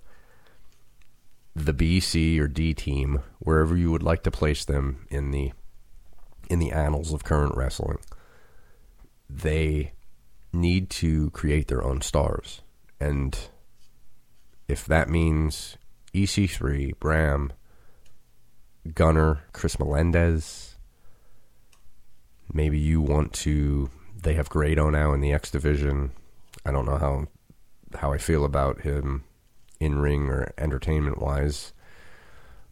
the 1.56 1.74
BC 1.74 2.40
or 2.40 2.48
D 2.48 2.74
team, 2.74 3.22
wherever 3.40 3.76
you 3.76 3.92
would 3.92 4.04
like 4.04 4.24
to 4.24 4.32
place 4.32 4.66
them 4.66 5.06
in 5.10 5.32
the 5.32 5.52
in 6.50 6.60
the 6.60 6.72
annals 6.72 7.14
of 7.14 7.24
current 7.24 7.56
wrestling, 7.56 8.00
they 9.30 9.94
need 10.52 10.90
to 10.90 11.30
create 11.32 11.68
their 11.68 11.84
own 11.84 12.02
stars. 12.02 12.62
And 13.00 13.38
if 14.68 14.86
that 14.86 15.10
means 15.10 15.78
EC3, 16.14 16.98
Bram, 17.00 17.54
Gunner, 18.94 19.44
Chris 19.54 19.80
Melendez. 19.80 20.76
Maybe 22.52 22.80
you 22.80 23.02
want 23.02 23.34
to. 23.34 23.90
They 24.22 24.34
have 24.34 24.50
Grado 24.50 24.90
now 24.90 25.14
in 25.14 25.22
the 25.22 25.32
X 25.32 25.52
division. 25.52 26.12
I 26.66 26.72
don't 26.72 26.86
know 26.86 26.98
how 26.98 27.28
how 27.98 28.14
I 28.14 28.18
feel 28.18 28.46
about 28.46 28.82
him 28.82 29.24
in 29.80 30.00
ring 30.00 30.30
or 30.30 30.54
entertainment 30.58 31.20
wise, 31.20 31.74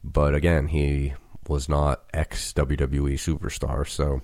but 0.04 0.36
again, 0.36 0.68
he 0.68 1.14
was 1.48 1.68
not 1.68 2.04
ex 2.14 2.54
WWE 2.54 3.14
superstar, 3.14 3.88
so 3.88 4.22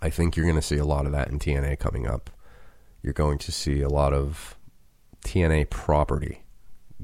I 0.00 0.10
think 0.10 0.36
you're 0.36 0.46
going 0.46 0.60
to 0.60 0.62
see 0.62 0.78
a 0.78 0.84
lot 0.84 1.06
of 1.06 1.12
that 1.12 1.28
in 1.28 1.38
TNA 1.38 1.78
coming 1.78 2.06
up. 2.06 2.30
You're 3.02 3.12
going 3.12 3.38
to 3.38 3.52
see 3.52 3.82
a 3.82 3.88
lot 3.88 4.12
of 4.12 4.56
TNA 5.24 5.70
property 5.70 6.42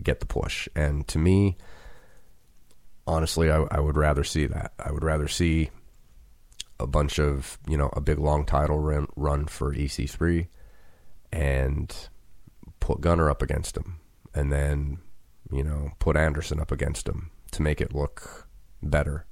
get 0.03 0.21
the 0.21 0.27
push, 0.27 0.69
and 0.75 1.07
to 1.09 1.19
me 1.19 1.57
honestly, 3.07 3.51
I, 3.51 3.67
I 3.71 3.81
would 3.81 3.97
rather 3.97 4.25
see 4.25 4.47
that. 4.47 4.73
I 4.79 4.93
would 4.93 5.05
rather 5.05 5.29
see 5.29 5.71
a 6.79 6.87
bunch 6.87 7.19
of 7.19 7.59
you 7.69 7.77
know 7.77 7.91
a 7.93 8.01
big 8.01 8.19
long 8.19 8.47
title 8.47 8.79
run, 8.79 9.07
run 9.17 9.47
for 9.47 9.75
EC3 9.75 10.49
and 11.33 12.09
put 12.81 13.01
Gunner 13.01 13.31
up 13.31 13.43
against 13.43 13.77
him, 13.77 14.01
and 14.35 14.53
then 14.53 14.99
you 15.51 15.65
know 15.65 15.93
put 15.99 16.17
Anderson 16.17 16.61
up 16.61 16.71
against 16.71 17.09
him 17.09 17.31
to 17.53 17.63
make 17.63 17.81
it 17.81 17.95
look 17.95 18.49
better 18.83 19.27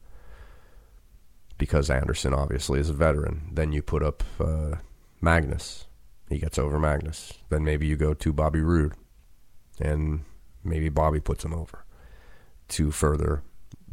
because 1.58 1.90
Anderson 1.90 2.32
obviously 2.32 2.80
is 2.80 2.88
a 2.88 2.94
veteran. 2.94 3.50
Then 3.52 3.72
you 3.72 3.82
put 3.82 4.02
up 4.02 4.22
uh, 4.40 4.76
Magnus, 5.20 5.86
he 6.28 6.38
gets 6.38 6.58
over 6.58 6.78
Magnus. 6.78 7.34
Then 7.48 7.64
maybe 7.64 7.86
you 7.86 7.96
go 7.96 8.14
to 8.14 8.32
Bobby 8.32 8.60
Roode, 8.60 8.94
and 9.80 10.24
maybe 10.64 10.88
Bobby 10.88 11.20
puts 11.20 11.44
him 11.44 11.52
over 11.52 11.84
to 12.68 12.90
further 12.90 13.42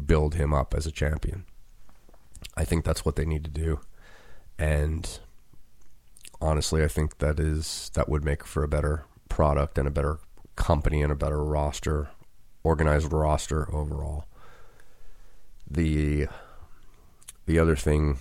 build 0.05 0.35
him 0.35 0.53
up 0.53 0.73
as 0.73 0.85
a 0.85 0.91
champion. 0.91 1.45
I 2.55 2.65
think 2.65 2.85
that's 2.85 3.03
what 3.03 3.15
they 3.15 3.25
need 3.25 3.43
to 3.45 3.49
do. 3.49 3.79
And 4.57 5.19
honestly, 6.45 6.83
I 6.83 6.87
think 6.87 7.17
that 7.17 7.39
is 7.39 7.91
that 7.95 8.07
would 8.07 8.23
make 8.23 8.45
for 8.45 8.63
a 8.63 8.67
better 8.67 9.05
product 9.29 9.77
and 9.77 9.87
a 9.87 9.91
better 9.91 10.19
company 10.55 11.01
and 11.01 11.11
a 11.11 11.15
better 11.15 11.43
roster, 11.43 12.09
organized 12.63 13.11
roster 13.11 13.73
overall. 13.73 14.25
The 15.69 16.27
the 17.45 17.59
other 17.59 17.75
thing 17.75 18.19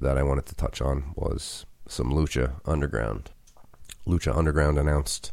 that 0.00 0.18
I 0.18 0.22
wanted 0.22 0.46
to 0.46 0.54
touch 0.54 0.80
on 0.80 1.12
was 1.14 1.64
some 1.88 2.12
Lucha 2.12 2.60
Underground. 2.64 3.30
Lucha 4.06 4.36
Underground 4.36 4.78
announced 4.78 5.32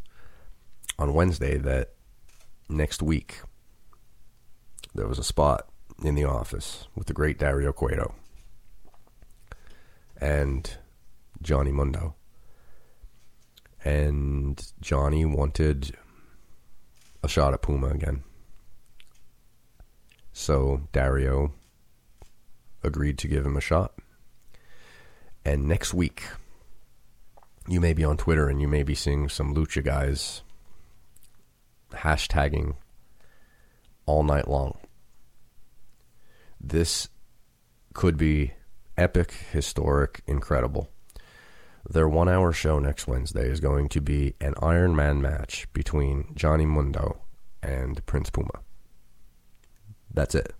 on 0.97 1.13
Wednesday 1.13 1.57
that 1.57 1.93
next 2.69 3.01
week 3.01 3.41
there 4.95 5.07
was 5.07 5.19
a 5.19 5.23
spot 5.23 5.67
in 6.03 6.15
the 6.15 6.23
office 6.23 6.87
with 6.95 7.07
the 7.07 7.13
great 7.13 7.37
Dario 7.37 7.71
Cueto 7.71 8.15
and 10.17 10.77
Johnny 11.43 11.71
Mundo. 11.71 12.15
And 13.86 14.65
Johnny 14.82 15.25
wanted 15.25 15.95
a 17.21 17.27
shot 17.27 17.53
at 17.53 17.62
Puma 17.62 17.89
again. 17.89 18.23
So 20.32 20.88
Dario 20.91 21.53
agreed 22.82 23.17
to 23.19 23.27
give 23.27 23.45
him 23.45 23.58
a 23.58 23.62
shot. 23.62 23.93
And 25.45 25.67
next 25.67 25.93
week, 25.93 26.23
you 27.67 27.79
may 27.79 27.93
be 27.93 28.03
on 28.03 28.17
Twitter 28.17 28.49
and 28.49 28.62
you 28.62 28.67
may 28.67 28.84
be 28.84 28.95
seeing 28.95 29.29
some 29.29 29.53
Lucha 29.53 29.84
guys 29.84 30.41
hashtagging 31.91 32.75
all 34.06 34.23
night 34.23 34.47
long. 34.47 34.77
This 36.60 37.10
could 37.93 38.17
be 38.17 38.53
epic, 38.97 39.34
historic, 39.51 40.21
incredible. 40.25 40.89
Their 41.89 42.07
one 42.07 42.29
hour 42.29 42.53
show 42.53 42.79
next 42.79 43.07
Wednesday 43.07 43.49
is 43.49 43.59
going 43.59 43.89
to 43.89 44.01
be 44.01 44.35
an 44.39 44.53
Iron 44.61 44.95
Man 44.95 45.21
match 45.21 45.67
between 45.73 46.31
Johnny 46.33 46.65
Mundo 46.65 47.21
and 47.61 48.05
Prince 48.05 48.29
Puma. 48.29 48.61
That's 50.13 50.35
it. 50.35 50.53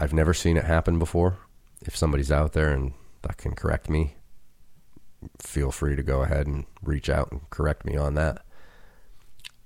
I've 0.00 0.14
never 0.14 0.32
seen 0.32 0.56
it 0.56 0.64
happen 0.64 0.98
before. 0.98 1.38
If 1.82 1.96
somebody's 1.96 2.32
out 2.32 2.52
there 2.52 2.72
and 2.72 2.94
that 3.22 3.36
can 3.36 3.54
correct 3.54 3.90
me, 3.90 4.14
feel 5.38 5.70
free 5.70 5.96
to 5.96 6.02
go 6.02 6.22
ahead 6.22 6.46
and 6.46 6.64
reach 6.82 7.08
out 7.08 7.30
and 7.30 7.48
correct 7.50 7.84
me 7.84 7.96
on 7.96 8.14
that. 8.14 8.44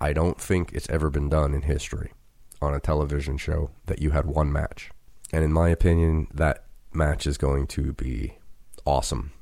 I 0.00 0.12
don't 0.12 0.40
think 0.40 0.72
it's 0.72 0.88
ever 0.90 1.10
been 1.10 1.28
done 1.28 1.54
in 1.54 1.62
history 1.62 2.12
on 2.60 2.74
a 2.74 2.80
television 2.80 3.36
show 3.36 3.70
that 3.86 4.00
you 4.00 4.10
had 4.10 4.26
one 4.26 4.52
match. 4.52 4.90
And 5.32 5.44
in 5.44 5.52
my 5.52 5.68
opinion, 5.68 6.28
that 6.34 6.64
match 6.92 7.26
is 7.26 7.38
going 7.38 7.66
to 7.68 7.92
be 7.92 8.38
awesome. 8.84 9.32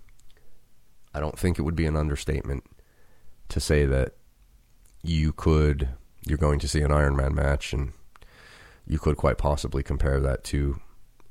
I 1.14 1.20
don't 1.20 1.38
think 1.38 1.58
it 1.58 1.62
would 1.62 1.76
be 1.76 1.86
an 1.86 1.96
understatement 1.96 2.64
to 3.48 3.60
say 3.60 3.84
that 3.86 4.14
you 5.02 5.32
could 5.32 5.88
you're 6.26 6.38
going 6.38 6.58
to 6.60 6.68
see 6.68 6.82
an 6.82 6.92
Iron 6.92 7.16
Man 7.16 7.34
match 7.34 7.72
and 7.72 7.92
you 8.86 8.98
could 8.98 9.16
quite 9.16 9.38
possibly 9.38 9.82
compare 9.82 10.20
that 10.20 10.44
to 10.44 10.80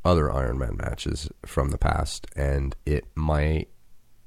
other 0.04 0.32
Iron 0.32 0.58
Man 0.58 0.78
matches 0.78 1.30
from 1.46 1.70
the 1.70 1.78
past 1.78 2.26
and 2.36 2.76
it 2.86 3.06
might 3.16 3.70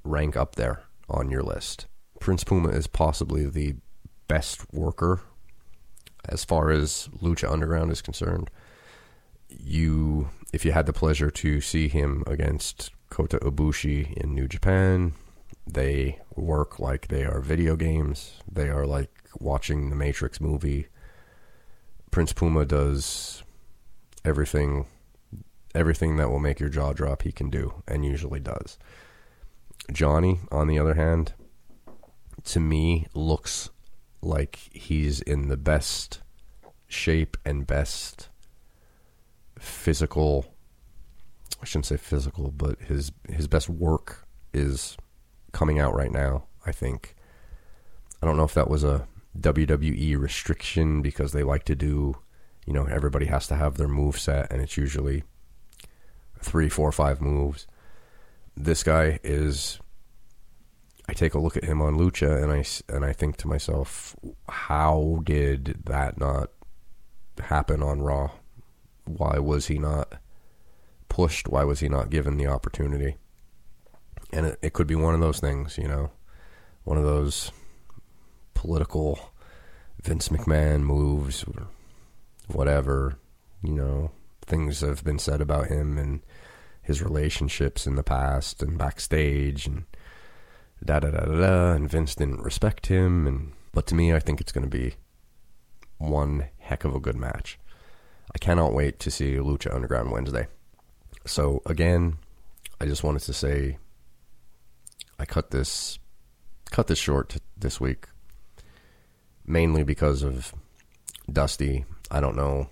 rank 0.05 0.37
up 0.37 0.57
there 0.57 0.85
on 1.09 1.31
your 1.31 1.43
list. 1.43 1.87
Prince 2.21 2.45
Puma 2.45 2.69
is 2.69 2.87
possibly 2.87 3.47
the 3.47 3.75
best 4.29 4.73
worker 4.73 5.21
as 6.29 6.45
far 6.45 6.71
as 6.71 7.09
Lucha 7.21 7.51
Underground 7.51 7.91
is 7.91 8.01
concerned. 8.01 8.49
You, 9.49 10.31
if 10.53 10.65
you 10.65 10.73
had 10.73 10.87
the 10.87 10.93
pleasure 10.93 11.31
to 11.31 11.61
see 11.61 11.89
him 11.89 12.23
against 12.27 12.91
Kota 13.11 13.39
Ibushi 13.39 14.13
in 14.15 14.35
New 14.35 14.49
Japan, 14.49 15.15
they 15.67 16.19
work 16.35 16.79
like 16.79 17.09
they 17.09 17.25
are 17.25 17.41
video 17.41 17.77
games. 17.77 18.35
They 18.51 18.69
are 18.69 18.87
like 18.87 19.11
watching 19.39 19.91
the 19.91 19.97
Matrix 19.97 20.41
movie. 20.41 20.89
Prince 22.11 22.33
Puma 22.33 22.65
does 22.65 23.43
everything 24.25 24.87
everything 25.75 26.19
that 26.19 26.29
will 26.29 26.39
make 26.39 26.61
your 26.61 26.69
jaw 26.69 26.93
drop 26.93 27.23
he 27.23 27.33
can 27.33 27.49
do 27.49 27.83
and 27.89 28.05
usually 28.05 28.41
does. 28.41 28.79
Johnny, 29.91 30.41
on 30.51 30.69
the 30.69 30.79
other 30.79 30.95
hand, 30.95 31.33
to 32.45 32.61
me 32.61 33.07
looks 33.15 33.71
like 34.21 34.57
he's 34.73 35.21
in 35.23 35.49
the 35.49 35.57
best 35.57 36.21
shape 36.87 37.37
and 37.45 37.67
best 37.67 38.29
physical 39.59 40.53
I 41.63 41.65
shouldn't 41.65 41.87
say 41.87 41.97
physical, 41.97 42.51
but 42.51 42.81
his 42.81 43.13
his 43.29 43.47
best 43.47 43.69
work 43.69 44.27
is 44.53 44.97
coming 45.53 45.79
out 45.79 45.95
right 45.95 46.11
now, 46.11 46.45
I 46.67 46.73
think. 46.73 47.15
I 48.23 48.27
don't 48.27 48.37
know 48.37 48.45
if 48.45 48.55
that 48.55 48.71
was 48.71 48.85
a 48.85 49.07
WWE 49.39 50.19
restriction 50.19 51.03
because 51.03 51.33
they 51.33 51.43
like 51.43 51.65
to 51.65 51.75
do, 51.75 52.17
you 52.67 52.73
know, 52.73 52.85
everybody 52.85 53.27
has 53.27 53.47
to 53.49 53.57
have 53.57 53.77
their 53.77 53.89
move 53.89 54.19
set 54.19 54.51
and 54.53 54.61
it's 54.61 54.77
usually 54.77 55.25
three, 56.41 56.69
four, 56.69 56.93
five 56.93 57.21
moves. 57.21 57.67
This 58.57 58.83
guy 58.83 59.19
is 59.23 59.79
I 61.09 61.15
take 61.15 61.35
a 61.35 61.39
look 61.39 61.57
at 61.57 61.65
him 61.65 61.83
on 61.83 61.99
Lucha 61.99 62.43
and 62.43 62.53
I 62.53 62.65
and 62.95 63.05
I 63.05 63.13
think 63.13 63.37
to 63.39 63.49
myself, 63.49 64.15
how 64.49 65.21
did 65.25 65.83
that 65.87 66.19
not 66.19 66.51
happen 67.39 67.83
on 67.83 68.03
Raw? 68.03 68.31
Why 69.05 69.39
was 69.39 69.67
he 69.67 69.79
not 69.79 70.15
pushed? 71.09 71.49
Why 71.49 71.65
was 71.65 71.81
he 71.81 71.89
not 71.89 72.11
given 72.11 72.37
the 72.37 72.47
opportunity? 72.47 73.17
And 74.33 74.47
it, 74.47 74.59
it 74.63 74.73
could 74.73 74.87
be 74.87 74.95
one 74.95 75.15
of 75.15 75.21
those 75.21 75.41
things, 75.41 75.77
you 75.79 75.89
know, 75.89 76.11
one 76.85 76.99
of 76.99 77.05
those 77.05 77.53
political 78.55 79.19
Vince 80.03 80.29
McMahon 80.29 80.83
moves, 80.83 81.45
or 81.45 81.69
whatever, 82.49 83.19
you 83.63 83.73
know, 83.73 84.11
things 84.45 84.81
have 84.81 85.05
been 85.05 85.19
said 85.19 85.41
about 85.41 85.69
him 85.69 85.99
and 85.99 86.21
his 86.83 87.03
relationships 87.03 87.87
in 87.87 87.95
the 87.95 88.03
past 88.03 88.63
and 88.63 88.77
backstage 88.77 89.67
and 89.67 89.85
da 90.85 90.99
da 90.99 91.11
da 91.11 91.25
da 91.25 91.41
da, 91.41 91.73
and 91.73 91.89
Vince 91.89 92.15
didn't 92.15 92.43
respect 92.43 92.87
him. 92.87 93.27
And 93.27 93.53
but 93.73 93.87
to 93.89 93.95
me, 93.95 94.13
I 94.13 94.19
think 94.19 94.41
it's 94.41 94.53
going 94.53 94.69
to 94.69 94.77
be 94.77 94.95
one 95.99 96.49
heck 96.59 96.85
of 96.85 96.95
a 96.95 97.01
good 97.01 97.17
match. 97.17 97.59
I 98.35 98.39
cannot 98.39 98.73
wait 98.73 98.99
to 99.01 99.11
see 99.11 99.35
Lucha 99.35 99.73
Underground 99.73 100.11
Wednesday. 100.11 100.49
So 101.27 101.63
again, 101.67 102.19
I 102.81 102.87
just 102.87 103.05
wanted 103.05 103.23
to 103.23 103.33
say 103.33 103.79
I 105.23 105.25
cut 105.25 105.53
this 105.53 106.01
cut 106.73 106.89
this 106.89 106.99
short 106.99 107.37
this 107.57 107.81
week 107.81 108.09
mainly 109.47 109.85
because 109.85 110.25
of 110.25 110.53
Dusty. 111.33 111.85
I 112.11 112.19
don't 112.19 112.35
know 112.35 112.71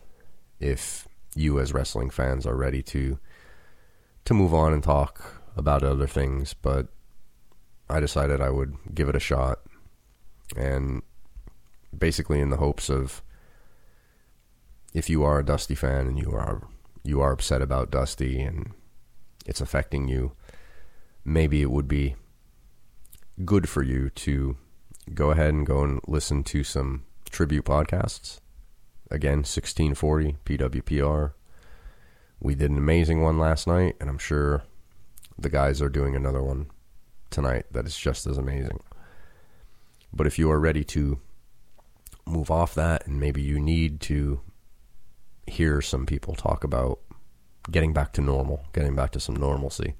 if 0.58 1.06
you 1.36 1.60
as 1.60 1.72
wrestling 1.72 2.10
fans 2.10 2.46
are 2.46 2.56
ready 2.56 2.82
to 2.82 3.20
to 4.24 4.34
move 4.34 4.52
on 4.52 4.72
and 4.72 4.82
talk 4.82 5.40
about 5.56 5.84
other 5.84 6.08
things, 6.08 6.52
but 6.52 6.88
I 7.88 8.00
decided 8.00 8.40
I 8.40 8.50
would 8.50 8.74
give 8.96 9.08
it 9.08 9.14
a 9.14 9.20
shot, 9.20 9.60
and 10.56 11.02
basically 11.96 12.40
in 12.40 12.50
the 12.50 12.56
hopes 12.56 12.90
of 12.90 13.22
if 14.92 15.08
you 15.08 15.22
are 15.22 15.38
a 15.38 15.44
Dusty 15.46 15.76
fan 15.76 16.08
and 16.08 16.18
you 16.18 16.32
are 16.32 16.66
you 17.04 17.20
are 17.20 17.30
upset 17.30 17.62
about 17.62 17.92
Dusty 17.92 18.40
and 18.40 18.72
it's 19.46 19.60
affecting 19.60 20.08
you, 20.08 20.32
maybe 21.24 21.62
it 21.62 21.70
would 21.70 21.86
be 21.86 22.16
good 23.44 23.68
for 23.68 23.82
you 23.82 24.10
to 24.10 24.56
go 25.14 25.30
ahead 25.30 25.54
and 25.54 25.66
go 25.66 25.82
and 25.82 26.00
listen 26.06 26.44
to 26.44 26.64
some 26.64 27.04
tribute 27.30 27.64
podcasts. 27.64 28.40
Again, 29.10 29.38
1640 29.38 30.36
PWPR. 30.44 31.32
We 32.38 32.54
did 32.54 32.70
an 32.70 32.78
amazing 32.78 33.22
one 33.22 33.38
last 33.38 33.66
night, 33.66 33.96
and 34.00 34.08
I'm 34.08 34.18
sure 34.18 34.62
the 35.38 35.50
guys 35.50 35.82
are 35.82 35.88
doing 35.88 36.14
another 36.14 36.42
one 36.42 36.70
tonight 37.30 37.66
that 37.72 37.86
is 37.86 37.96
just 37.96 38.26
as 38.26 38.38
amazing. 38.38 38.80
But 40.12 40.26
if 40.26 40.38
you 40.38 40.50
are 40.50 40.60
ready 40.60 40.84
to 40.84 41.18
move 42.26 42.50
off 42.50 42.74
that 42.74 43.06
and 43.06 43.18
maybe 43.18 43.42
you 43.42 43.58
need 43.58 44.00
to 44.00 44.40
hear 45.46 45.80
some 45.80 46.06
people 46.06 46.34
talk 46.34 46.64
about 46.64 47.00
getting 47.70 47.92
back 47.92 48.12
to 48.14 48.20
normal, 48.20 48.64
getting 48.72 48.94
back 48.94 49.10
to 49.12 49.20
some 49.20 49.36
normalcy. 49.36 49.94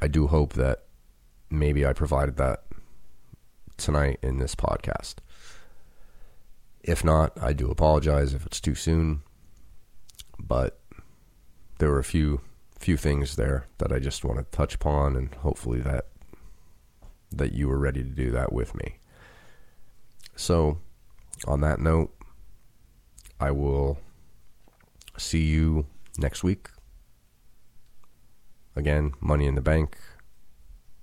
I 0.00 0.08
do 0.08 0.28
hope 0.28 0.54
that 0.54 0.84
maybe 1.50 1.84
I 1.84 1.92
provided 1.92 2.36
that 2.36 2.64
tonight 3.76 4.18
in 4.22 4.38
this 4.38 4.54
podcast. 4.54 5.16
If 6.82 7.04
not, 7.04 7.40
I 7.40 7.52
do 7.52 7.70
apologize 7.70 8.32
if 8.34 8.46
it's 8.46 8.60
too 8.60 8.74
soon. 8.74 9.22
But 10.38 10.80
there 11.78 11.90
were 11.90 11.98
a 11.98 12.04
few 12.04 12.40
few 12.78 12.96
things 12.96 13.36
there 13.36 13.66
that 13.76 13.92
I 13.92 13.98
just 13.98 14.24
want 14.24 14.38
to 14.38 14.56
touch 14.56 14.74
upon 14.74 15.14
and 15.14 15.34
hopefully 15.34 15.80
that 15.80 16.06
that 17.30 17.52
you 17.52 17.68
were 17.68 17.78
ready 17.78 18.02
to 18.02 18.08
do 18.08 18.30
that 18.30 18.52
with 18.52 18.74
me. 18.74 18.96
So, 20.34 20.78
on 21.46 21.60
that 21.60 21.78
note, 21.78 22.14
I 23.38 23.50
will 23.50 23.98
see 25.16 25.44
you 25.44 25.86
next 26.18 26.42
week. 26.42 26.68
Again, 28.74 29.12
Money 29.20 29.46
in 29.46 29.54
the 29.54 29.60
Bank, 29.60 29.98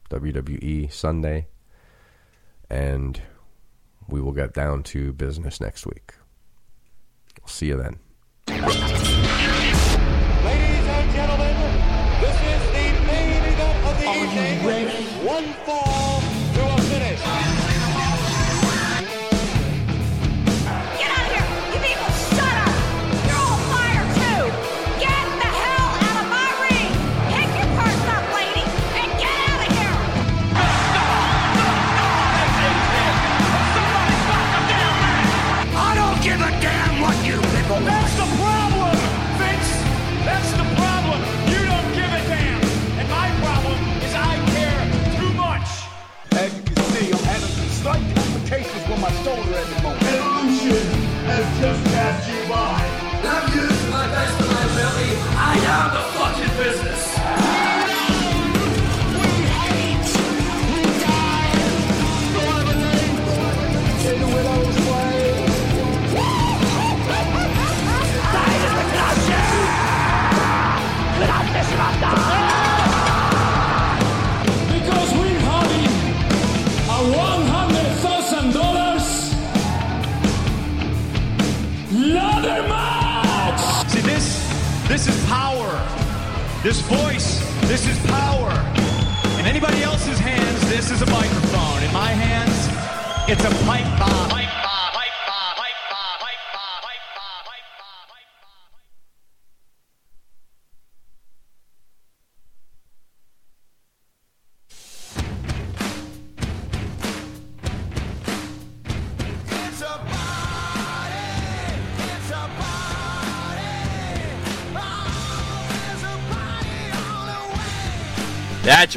WWE 0.09 0.91
Sunday, 0.91 1.47
and 2.69 3.21
we 4.07 4.21
will 4.21 4.33
get 4.33 4.53
down 4.53 4.83
to 4.83 5.13
business 5.13 5.59
next 5.59 5.85
week. 5.85 6.13
See 7.45 7.67
you 7.67 7.77
then. 7.77 9.26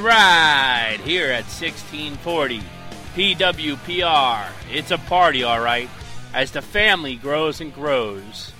Right. 0.01 0.99
Here 1.05 1.27
at 1.27 1.45
1640 1.45 2.63
PWPR. 3.15 4.49
It's 4.71 4.91
a 4.91 4.99
party, 4.99 5.43
all 5.43 5.61
right, 5.61 5.89
as 6.33 6.53
the 6.53 6.63
family 6.63 7.17
grows 7.17 7.61
and 7.61 7.75
grows. 7.75 8.53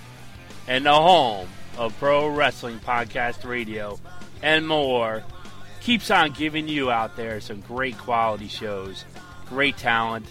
And 0.69 0.87
the 0.87 0.95
home 0.95 1.49
of 1.79 1.97
Pro 1.99 2.29
Wrestling 2.29 2.79
Podcast 2.81 3.49
Radio 3.49 3.99
and 4.43 4.67
more 4.69 5.23
keeps 5.81 6.11
on 6.11 6.33
giving 6.33 6.69
you 6.69 6.91
out 6.91 7.17
there 7.17 7.41
some 7.41 7.61
great 7.61 7.97
quality 7.97 8.49
shows, 8.49 9.05
great 9.47 9.77
talent, 9.77 10.27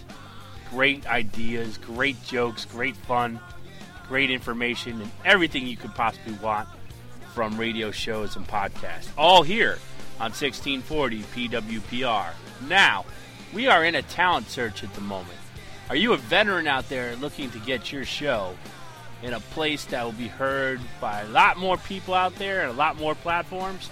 great 0.70 1.06
ideas, 1.06 1.78
great 1.78 2.22
jokes, 2.24 2.64
great 2.64 2.96
fun, 2.96 3.40
great 4.08 4.30
information, 4.30 5.00
and 5.00 5.10
everything 5.24 5.66
you 5.66 5.76
could 5.76 5.94
possibly 5.94 6.34
want 6.34 6.68
from 7.34 7.56
radio 7.56 7.90
shows 7.90 8.36
and 8.36 8.46
podcasts. 8.46 9.08
All 9.16 9.42
here 9.42 9.78
on 10.20 10.32
1640 10.32 11.22
PWPR. 11.22 12.32
Now, 12.68 13.06
we 13.54 13.68
are 13.68 13.86
in 13.86 13.94
a 13.94 14.02
talent 14.02 14.50
search 14.50 14.84
at 14.84 14.92
the 14.92 15.00
moment. 15.00 15.38
Are 15.88 15.96
you 15.96 16.12
a 16.12 16.18
veteran 16.18 16.66
out 16.66 16.90
there 16.90 17.16
looking 17.16 17.50
to 17.52 17.58
get 17.60 17.90
your 17.90 18.04
show 18.04 18.54
in 19.22 19.32
a 19.32 19.40
place 19.40 19.86
that 19.86 20.04
will 20.04 20.12
be 20.12 20.28
heard 20.28 20.78
by 21.00 21.22
a 21.22 21.28
lot 21.28 21.56
more 21.56 21.78
people 21.78 22.12
out 22.12 22.34
there 22.36 22.60
and 22.60 22.70
a 22.70 22.74
lot 22.74 22.98
more 22.98 23.14
platforms? 23.14 23.88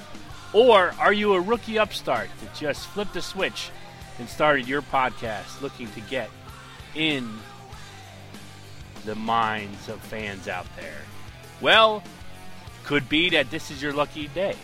Or 0.53 0.95
are 0.99 1.15
you 1.15 1.33
a 1.33 1.41
rookie 1.41 1.79
upstart 1.79 2.29
that 2.43 2.55
just 2.55 2.87
flipped 2.89 3.17
a 3.17 3.23
switch 3.23 3.71
and 4.19 4.29
started 4.29 4.69
your 4.69 4.83
podcast 4.83 5.63
looking 5.63 5.91
to 5.93 6.01
get 6.03 6.31
in 6.95 7.27
the 9.07 9.15
minds 9.15 9.89
of 9.89 9.99
fans 10.03 10.47
out 10.47 10.67
there? 10.77 11.01
Well, 11.63 12.03
could 12.85 13.09
be 13.09 13.31
that 13.31 13.51
this 13.51 13.71
is 13.71 13.83
your 13.83 13.95
lucky 13.95 14.29
day. 14.29 14.57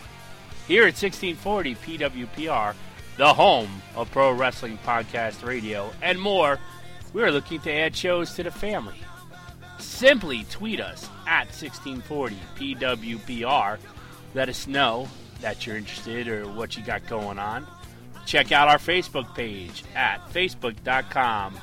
Here 0.67 0.81
at 0.81 0.95
1640 0.99 1.75
PWPR, 1.75 2.73
the 3.17 3.33
home 3.33 3.83
of 3.95 4.09
Pro 4.09 4.31
Wrestling 4.31 4.79
Podcast 4.83 5.45
Radio 5.45 5.91
and 6.01 6.19
more, 6.19 6.59
we 7.13 7.21
are 7.21 7.31
looking 7.31 7.59
to 7.61 7.71
add 7.71 7.95
shows 7.95 8.33
to 8.33 8.41
the 8.41 8.49
family. 8.49 8.95
Simply 9.77 10.43
tweet 10.45 10.81
us 10.81 11.07
at 11.27 11.47
1640 11.47 12.35
PWPR. 12.55 13.77
Let 14.33 14.49
us 14.49 14.65
know 14.65 15.07
that 15.41 15.67
you're 15.67 15.77
interested 15.77 16.27
or 16.27 16.47
what 16.47 16.75
you 16.75 16.83
got 16.83 17.05
going 17.05 17.37
on. 17.37 17.67
Check 18.25 18.51
out 18.51 18.67
our 18.67 18.79
Facebook 18.79 19.35
page 19.35 19.83
at 19.95 20.17
facebook.com 20.33 21.59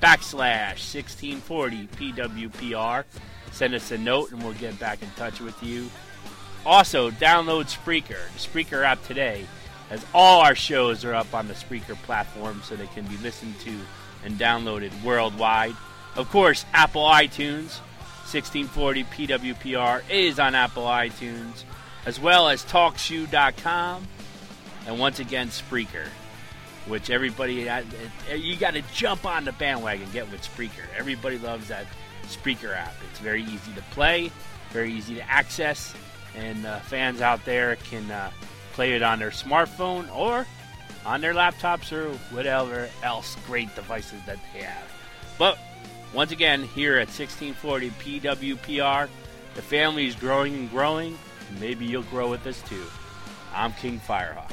backslash 0.00 0.94
1640 0.94 1.88
PWPR. 1.88 3.04
Send 3.52 3.74
us 3.74 3.90
a 3.90 3.98
note 3.98 4.32
and 4.32 4.42
we'll 4.42 4.54
get 4.54 4.78
back 4.78 5.02
in 5.02 5.10
touch 5.10 5.40
with 5.40 5.62
you. 5.62 5.90
Also, 6.66 7.12
download 7.12 7.72
Spreaker, 7.72 8.18
the 8.32 8.38
Spreaker 8.40 8.84
app 8.84 9.00
today, 9.04 9.46
as 9.88 10.04
all 10.12 10.40
our 10.40 10.56
shows 10.56 11.04
are 11.04 11.14
up 11.14 11.32
on 11.32 11.46
the 11.46 11.54
Spreaker 11.54 11.94
platform 12.02 12.60
so 12.64 12.74
they 12.74 12.88
can 12.88 13.06
be 13.06 13.16
listened 13.18 13.54
to 13.60 13.72
and 14.24 14.36
downloaded 14.36 14.90
worldwide. 15.04 15.76
Of 16.16 16.28
course, 16.28 16.64
Apple 16.74 17.04
iTunes, 17.04 17.78
1640 18.32 19.04
PWPR 19.04 20.02
is 20.10 20.40
on 20.40 20.56
Apple 20.56 20.82
iTunes, 20.82 21.62
as 22.04 22.18
well 22.18 22.48
as 22.48 22.64
TalkShoe.com, 22.64 24.08
and 24.88 24.98
once 24.98 25.20
again, 25.20 25.48
Spreaker, 25.48 26.08
which 26.88 27.10
everybody, 27.10 27.70
you 28.34 28.56
got 28.56 28.74
to 28.74 28.82
jump 28.92 29.24
on 29.24 29.44
the 29.44 29.52
bandwagon, 29.52 30.08
get 30.12 30.28
with 30.32 30.42
Spreaker. 30.42 30.84
Everybody 30.96 31.38
loves 31.38 31.68
that 31.68 31.86
Spreaker 32.24 32.76
app. 32.76 32.94
It's 33.08 33.20
very 33.20 33.44
easy 33.44 33.72
to 33.76 33.82
play, 33.92 34.32
very 34.70 34.92
easy 34.92 35.14
to 35.14 35.30
access, 35.30 35.94
and 36.36 36.66
uh, 36.66 36.78
fans 36.80 37.20
out 37.20 37.44
there 37.44 37.76
can 37.76 38.10
uh, 38.10 38.30
play 38.72 38.94
it 38.94 39.02
on 39.02 39.18
their 39.18 39.30
smartphone 39.30 40.14
or 40.14 40.46
on 41.04 41.20
their 41.20 41.34
laptops 41.34 41.92
or 41.92 42.10
whatever 42.34 42.88
else 43.02 43.36
great 43.46 43.74
devices 43.74 44.20
that 44.26 44.38
they 44.52 44.60
have. 44.60 44.92
But 45.38 45.58
once 46.14 46.32
again, 46.32 46.62
here 46.62 46.94
at 46.94 47.08
1640 47.08 47.90
PWPR, 47.90 49.08
the 49.54 49.62
family 49.62 50.06
is 50.06 50.14
growing 50.14 50.54
and 50.54 50.70
growing, 50.70 51.18
and 51.48 51.60
maybe 51.60 51.84
you'll 51.86 52.02
grow 52.04 52.30
with 52.30 52.46
us 52.46 52.60
too. 52.62 52.84
I'm 53.54 53.72
King 53.72 54.00
Firehawk. 54.00 54.52